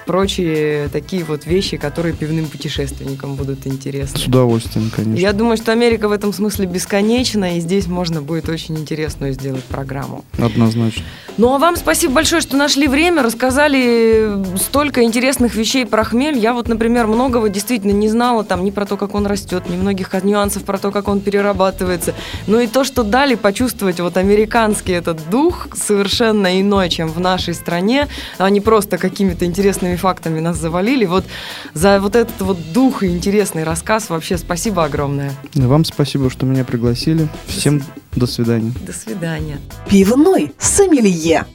прочие 0.05 0.87
такие 0.89 1.23
вот 1.23 1.45
вещи, 1.45 1.77
которые 1.77 2.13
пивным 2.13 2.47
путешественникам 2.47 3.35
будут 3.35 3.67
интересны. 3.67 4.19
С 4.19 4.27
удовольствием, 4.27 4.91
конечно. 4.95 5.19
Я 5.19 5.33
думаю, 5.33 5.57
что 5.57 5.71
Америка 5.71 6.07
в 6.07 6.11
этом 6.11 6.33
смысле 6.33 6.65
бесконечна, 6.65 7.57
и 7.57 7.59
здесь 7.59 7.87
можно 7.87 8.21
будет 8.21 8.49
очень 8.49 8.77
интересную 8.77 9.33
сделать 9.33 9.63
программу. 9.63 10.23
Однозначно. 10.37 11.03
Ну 11.37 11.53
а 11.53 11.57
вам 11.57 11.75
спасибо 11.75 12.13
большое, 12.13 12.41
что 12.41 12.55
нашли 12.55 12.87
время, 12.87 13.21
рассказали 13.21 14.31
столько 14.57 15.03
интересных 15.03 15.55
вещей 15.55 15.85
про 15.85 16.03
хмель. 16.03 16.37
Я 16.37 16.53
вот, 16.53 16.67
например, 16.67 17.07
многого 17.07 17.49
действительно 17.49 17.91
не 17.91 18.07
знала 18.07 18.43
там 18.43 18.63
ни 18.63 18.71
про 18.71 18.85
то, 18.85 18.95
как 18.95 19.15
он 19.15 19.25
растет, 19.25 19.69
ни 19.69 19.75
многих 19.75 20.13
нюансов 20.23 20.63
про 20.63 20.77
то, 20.77 20.91
как 20.91 21.07
он 21.07 21.19
перерабатывается. 21.19 22.13
Ну 22.47 22.59
и 22.59 22.67
то, 22.67 22.83
что 22.83 23.03
дали 23.03 23.35
почувствовать 23.35 23.99
вот 23.99 24.17
американский 24.17 24.93
этот 24.93 25.29
дух 25.29 25.67
совершенно 25.75 26.61
иной, 26.61 26.89
чем 26.89 27.09
в 27.09 27.19
нашей 27.19 27.53
стране. 27.53 28.07
Они 28.37 28.61
просто 28.61 28.97
какими-то 28.97 29.45
интересными 29.45 29.94
фактами 29.97 30.39
нас 30.39 30.57
завалили. 30.57 31.05
Вот 31.05 31.25
за 31.73 31.99
вот 31.99 32.15
этот 32.15 32.39
вот 32.41 32.57
дух 32.73 33.03
и 33.03 33.07
интересный 33.07 33.63
рассказ 33.63 34.09
вообще 34.09 34.37
спасибо 34.37 34.83
огромное. 34.83 35.31
И 35.53 35.61
Вам 35.61 35.85
спасибо, 35.85 36.29
что 36.29 36.45
меня 36.45 36.63
пригласили. 36.63 37.27
Всем 37.47 37.83
до 38.15 38.27
свидания. 38.27 38.73
До 38.85 38.93
свидания. 38.93 39.59
Пивной 39.89 40.53
сомелье. 40.59 41.45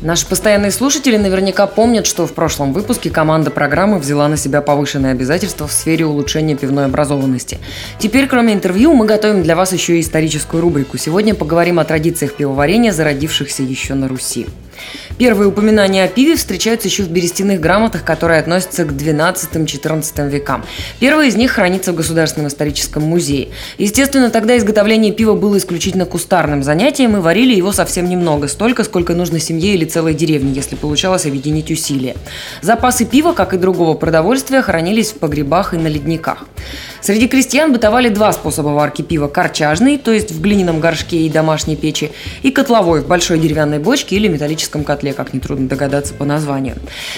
Наши 0.00 0.28
постоянные 0.28 0.70
слушатели 0.70 1.16
наверняка 1.16 1.66
помнят, 1.66 2.06
что 2.06 2.24
в 2.24 2.32
прошлом 2.32 2.72
выпуске 2.72 3.10
команда 3.10 3.50
программы 3.50 3.98
взяла 3.98 4.28
на 4.28 4.36
себя 4.36 4.62
повышенные 4.62 5.10
обязательства 5.10 5.66
в 5.66 5.72
сфере 5.72 6.06
улучшения 6.06 6.54
пивной 6.54 6.84
образованности. 6.84 7.58
Теперь, 7.98 8.28
кроме 8.28 8.54
интервью, 8.54 8.94
мы 8.94 9.06
готовим 9.06 9.42
для 9.42 9.56
вас 9.56 9.72
еще 9.72 9.96
и 9.96 10.00
историческую 10.00 10.60
рубрику. 10.60 10.98
Сегодня 10.98 11.34
поговорим 11.34 11.80
о 11.80 11.84
традициях 11.84 12.34
пивоварения, 12.34 12.92
зародившихся 12.92 13.64
еще 13.64 13.94
на 13.94 14.06
Руси. 14.06 14.46
Первые 15.18 15.48
упоминания 15.48 16.04
о 16.04 16.08
пиве 16.08 16.36
встречаются 16.36 16.86
еще 16.86 17.02
в 17.02 17.10
берестяных 17.10 17.58
грамотах, 17.58 18.04
которые 18.04 18.38
относятся 18.38 18.84
к 18.84 18.92
12-14 18.92 20.30
векам. 20.30 20.64
Первый 21.00 21.26
из 21.26 21.34
них 21.34 21.50
хранится 21.50 21.92
в 21.92 21.96
Государственном 21.96 22.46
историческом 22.48 23.02
музее. 23.02 23.48
Естественно, 23.78 24.30
тогда 24.30 24.56
изготовление 24.56 25.12
пива 25.12 25.34
было 25.34 25.58
исключительно 25.58 26.06
кустарным 26.06 26.62
занятием, 26.62 27.16
и 27.16 27.20
варили 27.20 27.52
его 27.52 27.72
совсем 27.72 28.08
немного, 28.08 28.46
столько, 28.46 28.84
сколько 28.84 29.12
нужно 29.14 29.40
семье 29.40 29.74
или 29.74 29.84
целой 29.84 30.14
деревне, 30.14 30.52
если 30.52 30.76
получалось 30.76 31.26
объединить 31.26 31.72
усилия. 31.72 32.14
Запасы 32.62 33.04
пива, 33.04 33.32
как 33.32 33.54
и 33.54 33.56
другого 33.56 33.94
продовольствия, 33.94 34.62
хранились 34.62 35.10
в 35.10 35.14
погребах 35.16 35.74
и 35.74 35.78
на 35.78 35.88
ледниках. 35.88 36.46
Среди 37.00 37.26
крестьян 37.28 37.72
бытовали 37.72 38.08
два 38.08 38.32
способа 38.32 38.68
варки 38.68 39.02
пива– 39.02 39.28
корчажный, 39.28 39.98
то 39.98 40.12
есть 40.12 40.30
в 40.30 40.40
глиняном 40.40 40.78
горшке 40.80 41.18
и 41.18 41.30
домашней 41.30 41.76
печи, 41.76 42.10
и 42.42 42.50
котловой 42.50 43.00
в 43.00 43.06
большой 43.06 43.38
деревянной 43.38 43.78
бочке 43.78 44.16
или 44.16 44.28
металлическом 44.28 44.84
котле, 44.84 45.07
как 45.12 45.34
нетрудно 45.34 45.68
догадаться 45.68 46.14
по 46.14 46.24
названию. 46.24 46.76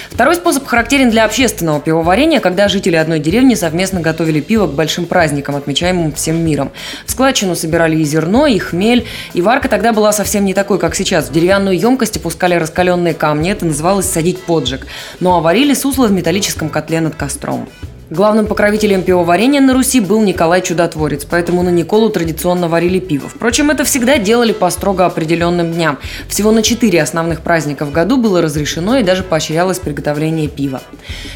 Второй 0.09 0.35
способ 0.35 0.65
характерен 0.65 1.09
для 1.09 1.25
общественного 1.25 1.79
пивоварения, 1.79 2.39
когда 2.39 2.67
жители 2.67 2.95
одной 2.95 3.19
деревни 3.19 3.55
совместно 3.55 4.01
готовили 4.01 4.41
пиво 4.41 4.67
к 4.67 4.73
большим 4.73 5.05
праздникам, 5.05 5.55
отмечаемым 5.55 6.13
всем 6.13 6.43
миром. 6.43 6.71
В 7.05 7.11
складчину 7.11 7.55
собирали 7.55 7.97
и 7.97 8.03
зерно, 8.03 8.47
и 8.47 8.57
хмель, 8.57 9.05
и 9.33 9.41
варка 9.41 9.69
тогда 9.69 9.93
была 9.93 10.11
совсем 10.11 10.45
не 10.45 10.53
такой, 10.53 10.79
как 10.79 10.95
сейчас. 10.95 11.29
В 11.29 11.33
деревянную 11.33 11.79
емкость 11.79 12.17
опускали 12.17 12.55
раскаленные 12.55 13.13
камни, 13.13 13.51
это 13.51 13.65
называлось 13.65 14.09
садить 14.09 14.41
поджиг. 14.43 14.87
Ну 15.19 15.33
а 15.35 15.39
варили 15.41 15.73
сусло 15.73 16.07
в 16.07 16.11
металлическом 16.11 16.69
котле 16.69 17.01
над 17.01 17.15
костром. 17.15 17.67
Главным 18.11 18.45
покровителем 18.45 19.03
пивоварения 19.03 19.61
на 19.61 19.73
Руси 19.73 20.01
был 20.01 20.21
Николай 20.21 20.61
Чудотворец, 20.61 21.23
поэтому 21.23 21.63
на 21.63 21.69
Николу 21.69 22.09
традиционно 22.09 22.67
варили 22.67 22.99
пиво. 22.99 23.29
Впрочем, 23.29 23.71
это 23.71 23.85
всегда 23.85 24.17
делали 24.17 24.51
по 24.51 24.69
строго 24.69 25.05
определенным 25.05 25.71
дням. 25.71 25.97
Всего 26.27 26.51
на 26.51 26.61
четыре 26.61 27.01
основных 27.01 27.39
праздника 27.39 27.85
в 27.85 27.93
году 27.93 28.17
было 28.17 28.41
разрешено 28.41 28.97
и 28.97 29.03
даже 29.03 29.23
поощрялось 29.23 29.79
приготовление 29.79 30.49
пива. 30.49 30.81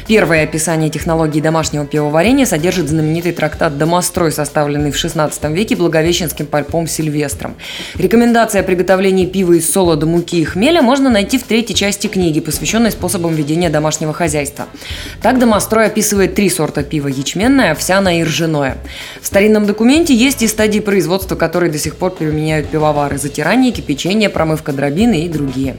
Первое 0.06 0.42
описание 0.44 0.90
технологии 0.90 1.40
домашнего 1.40 1.86
пивоварения 1.86 2.44
содержит 2.44 2.90
знаменитый 2.90 3.32
трактат 3.32 3.78
«Домострой», 3.78 4.30
составленный 4.30 4.90
в 4.90 5.02
XVI 5.02 5.32
веке 5.54 5.76
благовещенским 5.76 6.44
пальпом 6.44 6.86
Сильвестром. 6.88 7.54
Рекомендация 7.94 8.60
о 8.60 8.64
приготовлении 8.64 9.24
пива 9.24 9.54
из 9.54 9.72
солода, 9.72 10.04
муки 10.04 10.42
и 10.42 10.44
хмеля 10.44 10.82
можно 10.82 11.08
найти 11.08 11.38
в 11.38 11.44
третьей 11.44 11.74
части 11.74 12.06
книги, 12.06 12.40
посвященной 12.40 12.90
способам 12.90 13.34
ведения 13.34 13.70
домашнего 13.70 14.12
хозяйства. 14.12 14.66
Так 15.22 15.38
Домострой 15.38 15.86
описывает 15.86 16.34
три 16.34 16.50
сорта 16.50 16.65
пива– 16.82 17.08
ячменное, 17.08 17.72
овсяное 17.72 18.20
и 18.20 18.24
ржаное. 18.24 18.78
В 19.20 19.26
старинном 19.26 19.66
документе 19.66 20.14
есть 20.14 20.42
и 20.42 20.48
стадии 20.48 20.80
производства, 20.80 21.36
которые 21.36 21.70
до 21.70 21.78
сих 21.78 21.96
пор 21.96 22.12
применяют 22.12 22.68
пивовары– 22.68 23.18
затирание, 23.18 23.72
кипячение, 23.72 24.28
промывка 24.28 24.72
дробины 24.72 25.24
и 25.24 25.28
другие. 25.28 25.76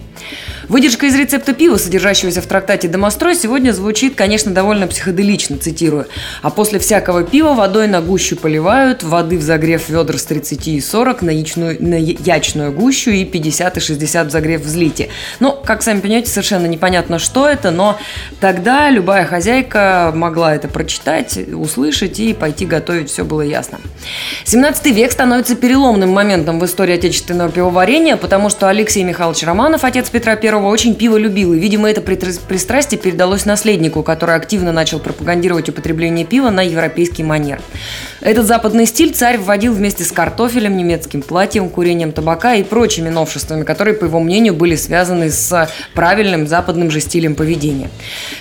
Выдержка 0.69 1.06
из 1.06 1.15
рецепта 1.15 1.53
пива, 1.53 1.77
содержащегося 1.77 2.41
в 2.41 2.45
трактате 2.45 2.89
«Домострой», 2.89 3.36
сегодня 3.36 3.71
звучит, 3.71 4.15
конечно, 4.15 4.51
довольно 4.51 4.88
психоделично, 4.88 5.58
цитирую. 5.58 6.08
«А 6.41 6.49
после 6.49 6.77
всякого 6.80 7.23
пива 7.23 7.53
водой 7.53 7.88
на 7.88 8.01
гущу 8.01 8.36
поливают, 8.36 9.01
воды 9.01 9.38
в 9.38 9.41
загрев 9.41 9.88
ведр 9.88 10.17
с 10.17 10.25
30 10.25 10.67
и 10.67 10.82
40, 10.82 11.21
на, 11.21 11.30
ячную, 11.30 11.77
на 11.80 11.95
ячную 11.95 12.73
гущу 12.73 13.12
и 13.12 13.23
50 13.23 13.77
и 13.77 13.80
60 13.80 14.27
в 14.27 14.30
загрев 14.30 14.62
взлите». 14.62 15.08
Ну, 15.39 15.53
как 15.53 15.84
сами 15.84 16.01
понимаете, 16.01 16.30
совершенно 16.30 16.65
непонятно, 16.65 17.17
что 17.17 17.47
это, 17.47 17.71
но 17.71 17.97
тогда 18.41 18.89
любая 18.89 19.25
хозяйка 19.25 20.12
могла 20.13 20.53
это 20.53 20.67
прочитать, 20.67 21.39
услышать 21.53 22.19
и 22.19 22.34
пойти 22.34 22.65
готовить, 22.65 23.10
все 23.10 23.23
было 23.23 23.41
ясно. 23.41 23.80
17 24.43 24.86
век 24.88 25.13
становится 25.13 25.56
переломным 25.56 26.10
моментом 26.10 26.60
в 26.60 26.65
истории 26.65 26.95
отечественного 26.95 27.49
пивоварения, 27.49 28.17
потому 28.17 28.49
что 28.49 28.67
Алексей 28.67 29.03
Михайлович 29.06 29.43
Романов, 29.43 29.86
отец 29.86 30.10
Петра 30.10 30.34
I, 30.34 30.57
очень 30.65 30.96
пиво 30.96 31.17
любил, 31.17 31.54
и, 31.54 31.60
видимо, 31.60 31.89
это 31.89 32.02
пристрастие 32.02 33.00
передалось 33.00 33.46
наследнику, 33.46 34.04
который 34.04 34.36
активно 34.36 34.72
начал 34.72 35.00
пропагандировать 35.00 35.70
употребление 35.70 36.26
пива 36.26 36.50
на 36.50 36.62
европейский 36.62 37.24
манер. 37.24 37.62
Этот 38.22 38.48
западный 38.48 38.86
стиль 38.86 39.13
царь 39.13 39.38
вводил 39.38 39.74
вместе 39.74 40.04
с 40.04 40.12
картофелем, 40.12 40.76
немецким 40.76 41.22
платьем, 41.22 41.70
курением 41.70 42.12
табака 42.12 42.56
и 42.56 42.63
прочими 42.63 43.10
новшествами, 43.10 43.63
которые, 43.63 43.93
по 43.93 44.06
его 44.06 44.20
мнению, 44.20 44.54
были 44.56 44.76
связаны 44.76 45.30
с 45.30 45.70
правильным 45.93 46.48
западным 46.48 46.89
же 46.89 47.00
стилем 47.00 47.36
поведения. 47.36 47.89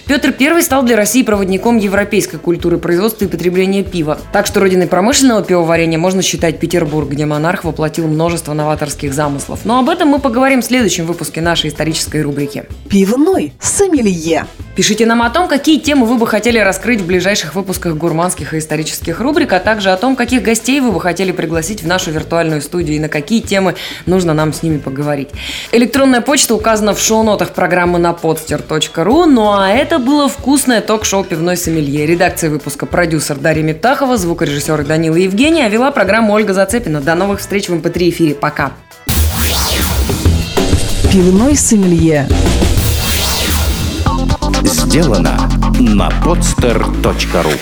Петр 0.06 0.34
I 0.38 0.62
стал 0.62 0.82
для 0.84 0.96
России 0.96 1.22
проводником 1.22 1.76
европейской 1.76 2.38
культуры 2.38 2.78
производства 2.78 3.24
и 3.24 3.28
потребления 3.28 3.82
пива. 3.82 4.18
Так 4.32 4.46
что 4.46 4.60
родиной 4.60 4.86
промышленного 4.86 5.42
пивоварения 5.42 5.98
можно 5.98 6.22
считать 6.22 6.58
Петербург, 6.60 7.10
где 7.10 7.26
монарх 7.26 7.64
воплотил 7.64 8.06
множество 8.06 8.54
новаторских 8.54 9.12
замыслов. 9.12 9.60
Но 9.64 9.78
об 9.78 9.88
этом 9.88 10.08
мы 10.08 10.20
поговорим 10.20 10.62
в 10.62 10.64
следующем 10.64 11.06
выпуске 11.06 11.40
нашей 11.40 11.70
исторической 11.70 12.05
рубрики. 12.14 12.64
Пивной 12.88 13.52
сомелье. 13.60 14.46
Пишите 14.76 15.06
нам 15.06 15.22
о 15.22 15.30
том, 15.30 15.48
какие 15.48 15.78
темы 15.78 16.04
вы 16.04 16.18
бы 16.18 16.26
хотели 16.26 16.58
раскрыть 16.58 17.00
в 17.00 17.06
ближайших 17.06 17.54
выпусках 17.54 17.96
гурманских 17.96 18.52
и 18.52 18.58
исторических 18.58 19.20
рубрик, 19.20 19.54
а 19.54 19.58
также 19.58 19.90
о 19.90 19.96
том, 19.96 20.16
каких 20.16 20.42
гостей 20.42 20.80
вы 20.80 20.92
бы 20.92 21.00
хотели 21.00 21.32
пригласить 21.32 21.82
в 21.82 21.86
нашу 21.86 22.10
виртуальную 22.10 22.60
студию 22.60 22.96
и 22.96 23.00
на 23.00 23.08
какие 23.08 23.40
темы 23.40 23.74
нужно 24.04 24.34
нам 24.34 24.52
с 24.52 24.62
ними 24.62 24.76
поговорить. 24.76 25.30
Электронная 25.72 26.20
почта 26.20 26.54
указана 26.54 26.94
в 26.94 27.00
шоу-нотах 27.00 27.54
программы 27.54 27.98
на 27.98 28.10
podster.ru. 28.10 29.24
Ну 29.24 29.52
а 29.52 29.70
это 29.70 29.98
было 29.98 30.28
вкусное 30.28 30.82
ток-шоу 30.82 31.24
«Пивной 31.24 31.56
сомелье». 31.56 32.06
Редакция 32.06 32.50
выпуска 32.50 32.84
продюсер 32.84 33.36
Дарья 33.36 33.62
Миптахова, 33.62 34.18
звукорежиссер 34.18 34.84
Данила 34.84 35.16
Евгений, 35.16 35.62
а 35.62 35.68
вела 35.68 35.90
программу 35.90 36.34
Ольга 36.34 36.52
Зацепина. 36.52 37.00
До 37.00 37.14
новых 37.14 37.40
встреч 37.40 37.70
в 37.70 37.74
МП3 37.74 38.10
эфире. 38.10 38.34
Пока. 38.34 38.72
Пивной 41.10 41.56
сомелье. 41.56 42.28
Сделано 44.64 45.48
на 45.78 46.08
podster.ru 46.08 47.52